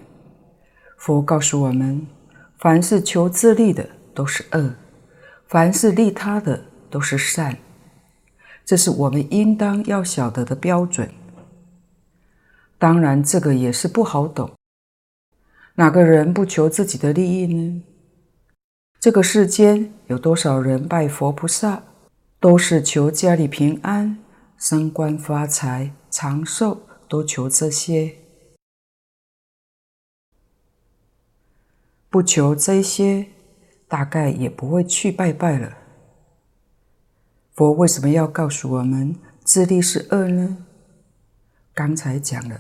[0.96, 2.08] 佛告诉我们：
[2.58, 4.76] 凡是求自利的都是恶，
[5.50, 7.58] 凡是利他的都是善。
[8.64, 11.12] 这是我们应当要晓得的标准。
[12.78, 14.54] 当然，这个也是不好懂。
[15.76, 17.84] 哪个人不求自己的利益呢？
[19.00, 21.84] 这个世间有多少人拜佛菩萨，
[22.38, 24.20] 都是求家里平安、
[24.58, 28.18] 升官发财、长寿，都求这些。
[32.10, 33.28] 不求这些，
[33.88, 35.78] 大概也不会去拜拜了。
[37.54, 40.66] 佛为什么要告诉我们自利是恶呢？
[41.74, 42.60] 刚才讲了，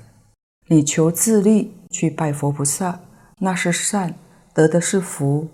[0.67, 3.01] 你求自利去拜佛菩萨，
[3.39, 4.15] 那是善，
[4.53, 5.49] 得的是福。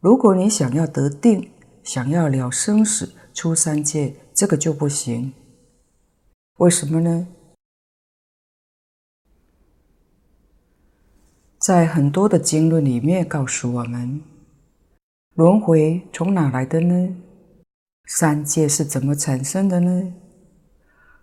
[0.00, 1.50] 如果你想要得定，
[1.82, 5.32] 想要了生死、出三界，这个就不行。
[6.58, 7.26] 为什么呢？
[11.58, 14.22] 在很多的经论里面告诉我们，
[15.34, 17.16] 轮回从哪来的呢？
[18.06, 20.12] 三界是怎么产生的呢？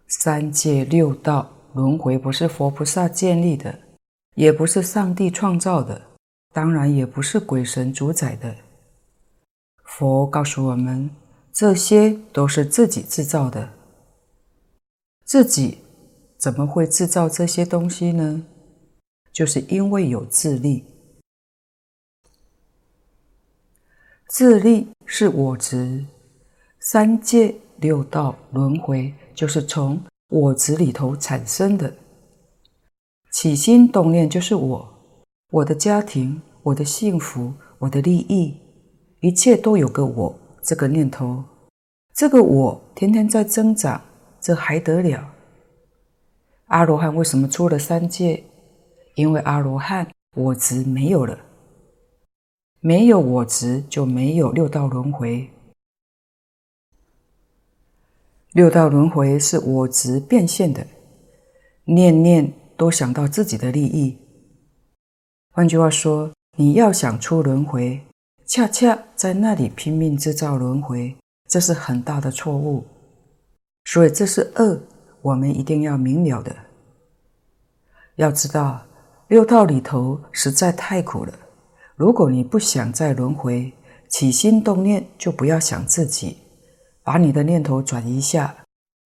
[0.07, 3.79] 三界六道轮回不是佛菩萨建立的，
[4.35, 6.01] 也不是上帝创造的，
[6.51, 8.53] 当然也不是鬼神主宰的。
[9.97, 11.09] 佛告诉我们，
[11.53, 13.69] 这些都是自己制造的。
[15.23, 15.77] 自己
[16.37, 18.43] 怎么会制造这些东西呢？
[19.31, 20.83] 就是因为有自利。
[24.27, 26.05] 自利是我执。
[26.81, 31.95] 三界六道轮回就是从我执里头产生的，
[33.31, 34.93] 起心动念就是我，
[35.51, 38.59] 我的家庭，我的幸福，我的利益，
[39.21, 41.43] 一切都有个我这个念头，
[42.13, 44.01] 这个我天天在增长，
[44.39, 45.33] 这还得了？
[46.67, 48.43] 阿罗汉为什么出了三界？
[49.15, 51.39] 因为阿罗汉我执没有了，
[52.81, 55.49] 没有我执就没有六道轮回。
[58.51, 60.87] 六道轮回是我执变现的，
[61.85, 64.17] 念念都想到自己的利益。
[65.51, 68.04] 换句话说，你要想出轮回，
[68.47, 71.15] 恰恰在那里拼命制造轮回，
[71.49, 72.85] 这是很大的错误。
[73.85, 74.79] 所以这是恶，
[75.21, 76.55] 我们一定要明了的。
[78.17, 78.85] 要知道，
[79.29, 81.33] 六道里头实在太苦了。
[81.95, 83.73] 如果你不想再轮回，
[84.07, 86.37] 起心动念就不要想自己。
[87.03, 88.55] 把你的念头转移下，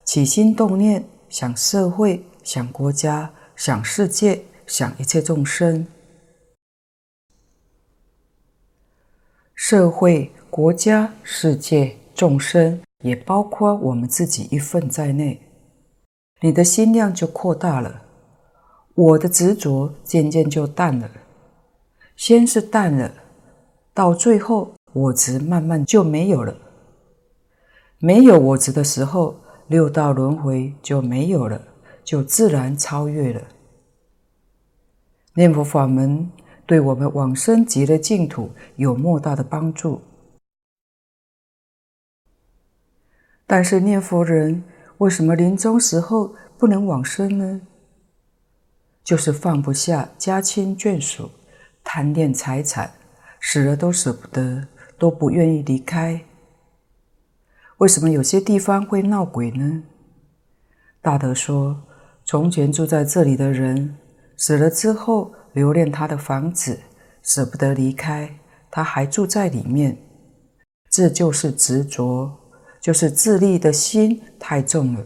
[0.04, 5.86] 起心动念，想社会，想国家，想世界，想一切众生。
[9.62, 15.38] 社会、国家、世界、众生，也包括我们自己一份在内。
[16.40, 18.00] 你的心量就扩大了，
[18.94, 21.10] 我的执着渐渐就淡了。
[22.16, 23.12] 先是淡了，
[23.92, 26.56] 到最后我执慢慢就没有了。
[27.98, 29.36] 没有我执的时候，
[29.66, 31.60] 六道轮回就没有了，
[32.02, 33.42] 就自然超越了。
[35.34, 36.30] 念佛法门
[36.70, 40.00] 对我们往生极乐净土有莫大的帮助。
[43.44, 44.62] 但是念佛人
[44.98, 47.62] 为什么临终时候不能往生呢？
[49.02, 51.32] 就是放不下家亲眷属，
[51.82, 52.92] 贪恋财产，
[53.40, 56.24] 死了都舍不得，都不愿意离开。
[57.78, 59.82] 为什么有些地方会闹鬼呢？
[61.02, 61.82] 大德说，
[62.24, 63.98] 从前住在这里的人
[64.36, 66.78] 死了之后，留恋他的房子，
[67.22, 68.38] 舍不得离开，
[68.70, 69.98] 他还住在里面，
[70.90, 72.36] 这就是执着。
[72.80, 75.04] 就是自利的心太重了。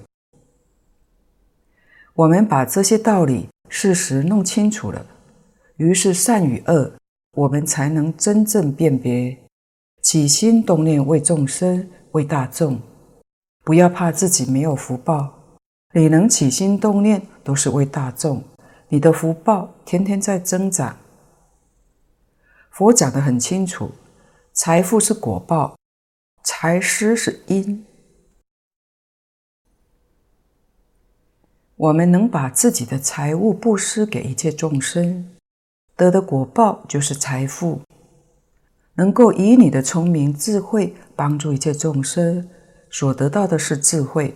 [2.14, 5.04] 我们把这些道理、事实弄清楚了，
[5.78, 6.92] 于是善与恶，
[7.36, 9.36] 我们才能真正辨别。
[10.00, 12.80] 起心动念为众生，为大众，
[13.64, 15.34] 不要怕自己没有福报。
[15.92, 18.40] 你能起心动念，都是为大众，
[18.94, 20.96] 你的福报天天在增长。
[22.70, 23.90] 佛讲得很清楚，
[24.52, 25.76] 财富是果报。
[26.44, 27.84] 财施是因，
[31.74, 35.28] 我们能把自己的财物布施给一切众生，
[35.96, 37.80] 得的果报就是财富。
[38.94, 42.48] 能够以你的聪明智慧帮助一切众生，
[42.88, 44.34] 所得到的是智慧；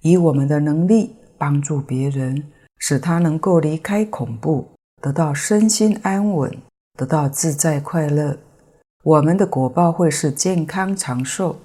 [0.00, 2.50] 以我们的能力帮助别人，
[2.84, 4.68] 使他能够离开恐怖，
[5.00, 6.52] 得到身心安稳，
[6.98, 8.36] 得到自在快乐。
[9.04, 11.60] 我们的果报会是健康长寿，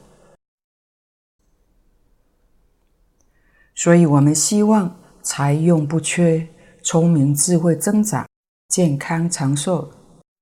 [3.73, 6.47] 所以我们希望财用不缺，
[6.83, 8.27] 聪明智慧增长，
[8.67, 9.91] 健康长寿。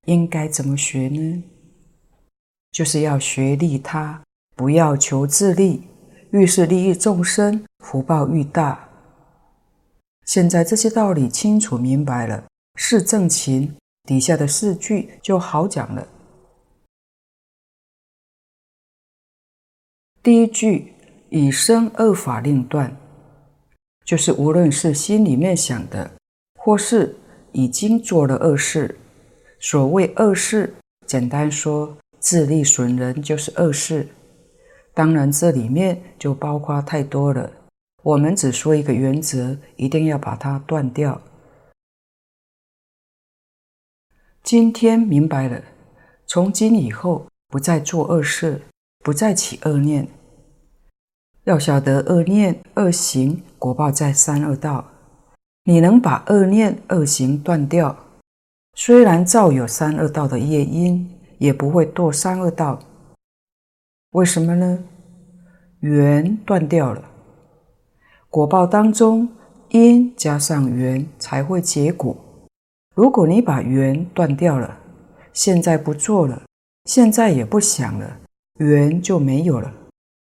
[0.08, 1.44] 应该怎么学呢？
[2.74, 4.22] 就是要学利他，
[4.58, 5.88] 不要求自利。
[6.32, 8.90] 愈是利益众生，福报愈大。
[10.26, 12.46] 现在这些道理清楚明白了，
[12.80, 16.08] 四正勤底下的四句就好讲了。
[20.24, 20.94] 第一句
[21.30, 22.98] 以生恶法令断，
[24.04, 26.12] 就是无论是心里面想的，
[26.60, 27.16] 或是
[27.52, 28.98] 已经做了恶事。
[29.60, 30.74] 所谓恶事，
[31.06, 34.08] 简单说，自利损人就是恶事。
[34.96, 37.52] 当然，这里面就包括太多了。
[38.06, 41.20] 我们只说一个原则，一定要把它断掉。
[44.44, 45.60] 今天明白了，
[46.28, 48.62] 从今以后不再做恶事。
[49.04, 50.08] 不再起恶念，
[51.44, 54.84] 要晓得恶念、恶行果报在三恶道。
[55.66, 57.96] 你能把恶念、恶行断掉，
[58.74, 62.80] 虽然照有三恶道的业因，也不会堕三恶道。
[64.12, 64.84] 为什么呢？
[65.82, 67.04] 缘断掉了，
[68.36, 69.30] 果报当中
[69.70, 72.14] 因加上缘才会结果。
[72.94, 74.78] 如果你把缘断掉了，
[75.32, 76.42] 现在不做了，
[76.84, 78.18] 现在也不想了。
[78.60, 79.74] 缘就没有了，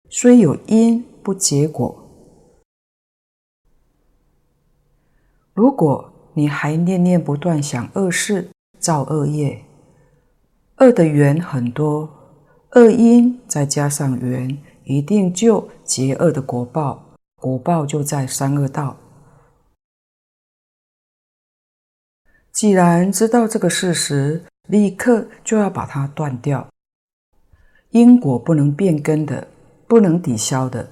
[0.07, 2.07] 虽有因不结果。
[5.55, 9.65] 如果你还念念不断想恶事、造恶业，
[10.77, 12.07] 恶的缘很多，
[12.73, 17.04] 恶因再加上缘，一定就结恶的果报，
[17.45, 18.97] 果报就在三恶道。
[22.51, 26.67] 既然知道这个事实，立刻就要把它断掉。
[27.91, 29.47] 因果不能变更的，
[29.87, 30.89] 不能抵消的。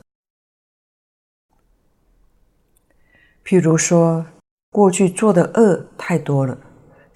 [3.43, 4.27] 譬如说，
[4.69, 6.55] 过去做的恶太多了，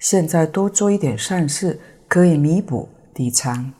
[0.00, 1.78] 现在多做一点善事，
[2.08, 3.72] 可以弥补抵偿，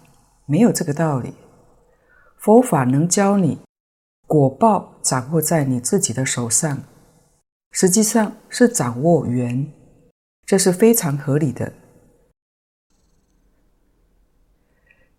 [0.46, 1.34] 没有这个道理。
[2.36, 3.58] 佛法能教你，
[4.28, 6.78] 果报掌握在你自己的手上，
[7.72, 9.72] 实际上是掌握缘，
[10.46, 11.72] 这是非常合理的。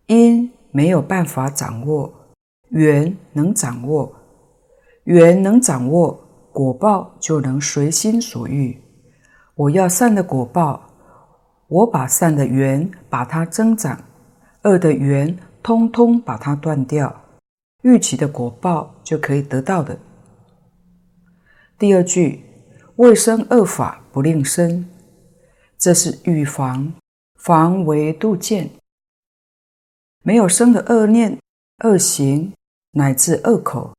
[0.05, 0.49] 因。
[0.72, 2.14] 没有办法掌握，
[2.70, 4.16] 缘能掌握，
[5.05, 8.80] 缘能掌握，果报就能随心所欲。
[9.55, 10.88] 我要善的果报，
[11.68, 13.99] 我把善的缘把它增长，
[14.62, 17.18] 恶的缘通通把它断掉，
[17.82, 19.97] 预期的果报就可以得到的。
[21.77, 22.43] 第二句，
[22.97, 24.86] 未生恶法不令生，
[25.77, 26.91] 这是预防，
[27.36, 28.69] 防微杜渐。
[30.23, 31.39] 没有生的恶念、
[31.86, 32.53] 恶行
[32.91, 33.95] 乃至恶口，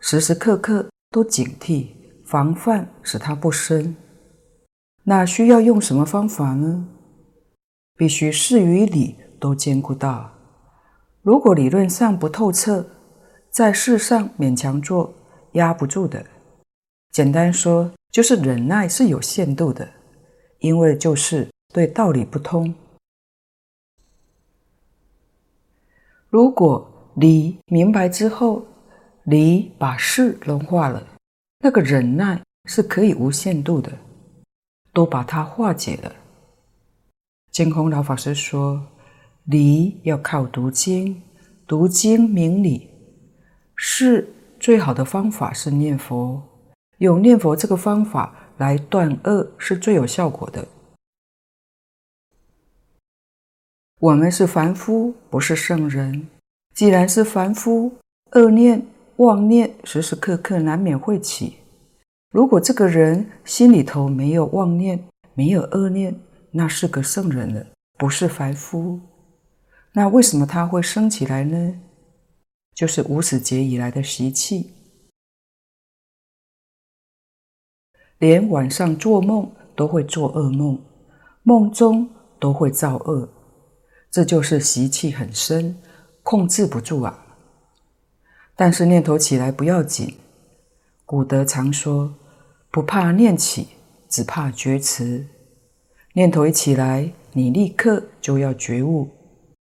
[0.00, 1.88] 时时刻刻都警惕
[2.24, 3.94] 防范，使它不生。
[5.04, 6.88] 那需要用什么方法呢？
[7.94, 10.32] 必须事与理都兼顾到。
[11.20, 12.86] 如果理论上不透彻，
[13.50, 15.12] 在世上勉强做，
[15.52, 16.24] 压不住的。
[17.10, 19.88] 简单说，就是忍耐是有限度的，
[20.60, 22.72] 因为就是对道理不通。
[26.28, 28.64] 如果理明白之后，
[29.24, 31.06] 理把事融化了，
[31.60, 33.90] 那个忍耐是可以无限度的，
[34.92, 36.14] 都把它化解了。
[37.50, 38.86] 净空老法师说
[39.44, 41.20] ：“理要靠读经，
[41.66, 42.87] 读经明理。
[43.80, 46.42] 是最好的方法是念佛，
[46.98, 50.66] 用念佛这个方法来断恶是最有效果的。
[54.00, 56.28] 我们是凡夫，不是圣人。
[56.74, 57.92] 既然是凡夫，
[58.32, 58.84] 恶念、
[59.16, 61.58] 妄念时时刻刻难免会起。
[62.32, 65.04] 如果这个人心里头没有妄念，
[65.34, 66.20] 没有恶念。”
[66.50, 67.66] 那是个圣人了，
[67.98, 68.98] 不是凡夫。
[69.92, 71.80] 那为什么他会生起来呢？
[72.78, 74.70] 就是无始劫以来的习气，
[78.18, 80.80] 连晚上做梦都会做噩梦，
[81.42, 82.08] 梦中
[82.38, 83.28] 都会造恶，
[84.12, 85.76] 这就是习气很深，
[86.22, 87.26] 控制不住啊。
[88.54, 90.14] 但是念头起来不要紧，
[91.04, 92.14] 古德常说，
[92.70, 93.70] 不怕念起，
[94.08, 95.26] 只怕觉迟。
[96.12, 99.08] 念头一起来，你立刻就要觉悟。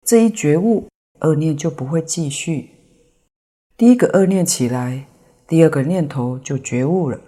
[0.06, 0.86] 这一觉悟，
[1.20, 2.76] 恶念就不会继续。
[3.80, 5.06] 第一个恶念起来，
[5.46, 7.18] 第二个念头就觉悟了，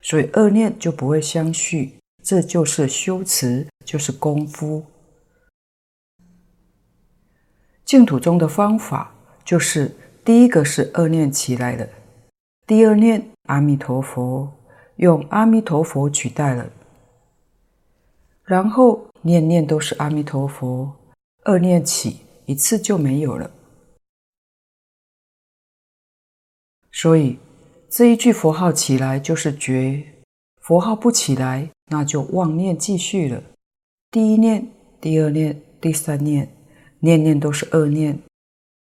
[0.00, 2.00] 所以恶念就不会相续。
[2.20, 4.84] 这就是修持，就是功夫。
[7.84, 9.14] 净土中的方法，
[9.44, 11.88] 就是第一个是恶念起来了，
[12.66, 14.52] 第二念阿弥陀佛，
[14.96, 16.68] 用阿弥陀佛取代了。
[18.42, 20.92] 然后念念都是阿弥陀佛，
[21.44, 22.16] 恶念起
[22.46, 23.48] 一次就没有了。
[26.94, 27.36] 所以
[27.90, 30.00] 这一句佛号起来就是觉，
[30.60, 33.42] 佛号不起来，那就妄念继续了。
[34.12, 34.70] 第一念、
[35.00, 36.48] 第二念、第三念，
[37.00, 38.16] 念念都是恶念，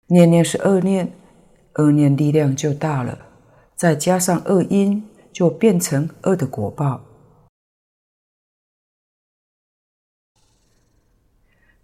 [0.06, 1.12] 念念是恶念，
[1.74, 3.18] 恶念力量就大了，
[3.76, 7.02] 再加上恶因，就变成恶的果报。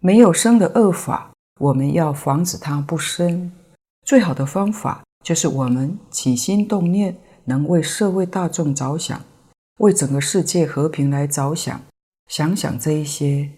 [0.01, 3.53] 没有生的恶法，我们要防止它不生。
[4.03, 7.17] 最好的方法就是我们起心动念，
[7.47, 9.21] 能为社会大众着想，
[9.81, 11.83] 为整个世界和平来着想。
[12.29, 13.51] 想想这一些，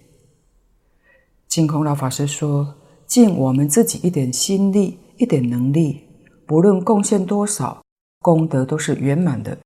[1.47, 2.75] 净空老法师说：
[3.07, 6.05] 尽我们自己一点心力、一点能力，
[6.47, 7.83] 不论贡献多少，
[8.21, 9.59] 功德都是圆满的。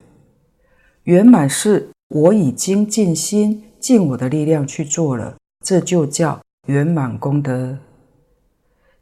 [1.04, 6.40] 圆满是我已经尽心、尽我的力量去做了，这就叫。
[6.66, 7.78] 圆满功德。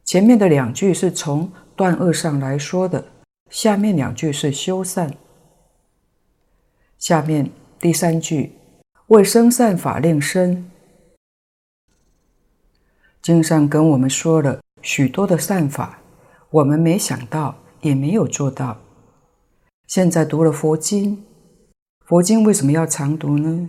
[0.03, 3.03] 前面的两句是从断恶上来说的，
[3.49, 5.17] 下面两句是修善。
[6.99, 8.55] 下面第三句
[9.07, 10.69] 为生善法令生，
[13.19, 15.97] 经上跟我们说了许多的善法，
[16.51, 18.77] 我们没想到，也没有做到。
[19.87, 21.25] 现在读了佛经，
[22.05, 23.67] 佛经为什么要常读呢？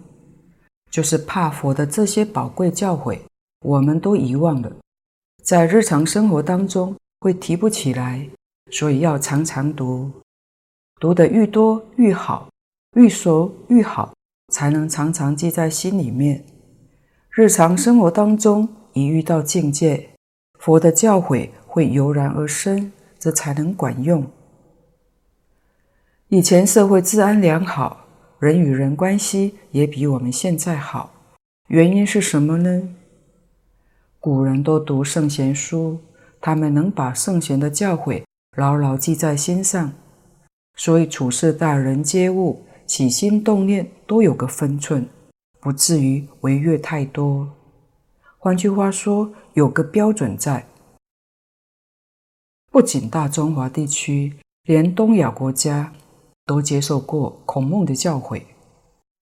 [0.91, 3.19] 就是怕佛的这些宝贵教诲。
[3.65, 4.71] 我们都遗忘了，
[5.43, 8.29] 在日常生活当中会提不起来，
[8.73, 10.11] 所以要常常读，
[11.01, 12.49] 读得愈多愈好，
[12.97, 14.13] 愈熟愈好，
[14.53, 16.45] 才能常常记在心里面。
[17.31, 20.11] 日常生活当中一遇到境界，
[20.59, 24.27] 佛的教诲会油然而生，这才能管用。
[26.27, 28.05] 以前社会治安良好，
[28.41, 31.15] 人与人关系也比我们现在好，
[31.69, 32.89] 原因是什么呢？
[34.19, 36.01] 古人都读圣贤书，
[36.43, 38.25] 他们能把圣贤的教诲
[38.57, 39.93] 牢牢记在心上，
[40.77, 45.09] 所以处事待人接物、起心动念都有个分寸，
[45.61, 47.49] 不至于违越太多。
[48.39, 50.67] 换句话说，有个标准在。
[52.73, 54.35] 不仅大中华地区，
[54.65, 55.93] 连东亚国家
[56.45, 58.43] 都接受过孔孟的教诲，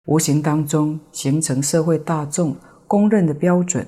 [0.05, 2.55] 无形当中形成社会大众
[2.87, 3.87] 公认的标准。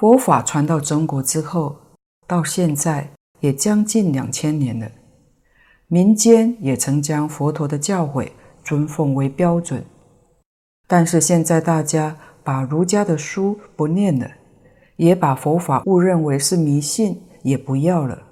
[0.00, 1.76] 佛法传到中国之后，
[2.26, 4.90] 到现在也将近两千年了。
[5.88, 8.30] 民间也曾将佛陀的教诲
[8.64, 9.84] 尊奉为标准，
[10.86, 14.30] 但是现在大家把儒家的书不念了，
[14.96, 18.22] 也把佛法误认为是迷信，也不要了，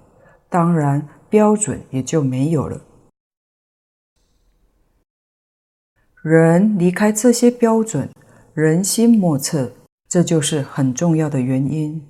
[0.48, 2.80] 当然标准也就没有了。
[6.22, 8.08] 人离开这些标准，
[8.54, 9.70] 人心莫测。
[10.08, 12.02] 这就是很重要的原因，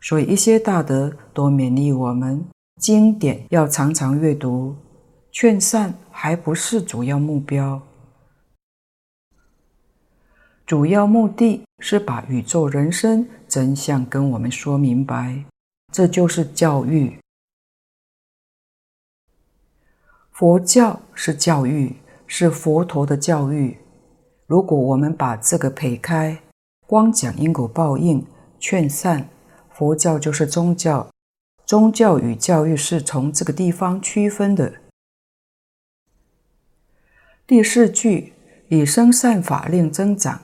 [0.00, 2.44] 所以一些大德都勉励我们，
[2.80, 4.76] 经典要常常阅读，
[5.32, 7.82] 劝善还不是主要目标。
[10.64, 15.44] 主要目的是把宇宙人生真相跟我们说明白，
[15.92, 17.18] 这就是教育。
[20.30, 23.76] 佛教是教育，是佛陀的教育。
[24.46, 26.40] 如果我们把这个撇开，
[26.92, 28.22] 光讲因果报应、
[28.60, 29.26] 劝善，
[29.70, 31.08] 佛教就是宗教。
[31.64, 34.74] 宗教与教育是从这个地方区分的。
[37.46, 38.34] 第四句，
[38.68, 40.42] 以生善法令增长。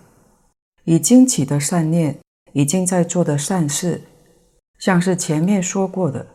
[0.84, 2.18] 已经起的善念，
[2.55, 4.01] 已经在做的善事，
[4.78, 6.26] 像是前面说过的，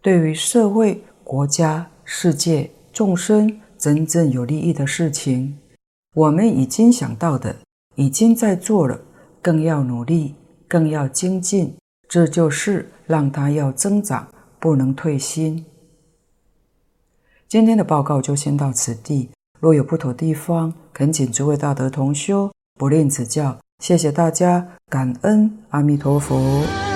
[0.00, 5.58] 对于社会、国家、世界、众生真正有利益的事情，
[6.14, 7.56] 我们已经想到的，
[7.96, 9.00] 已经在做了，
[9.46, 10.34] 更要努力，
[10.66, 11.72] 更要精进，
[12.08, 14.26] 这就是让他要增长，
[14.58, 15.64] 不能退心。
[17.46, 19.30] 今天的报告就先到此地，
[19.60, 23.56] 若有不妥地方，恳请诸位大德同修不吝指教。
[23.78, 26.95] 谢谢大家，感恩阿弥陀佛。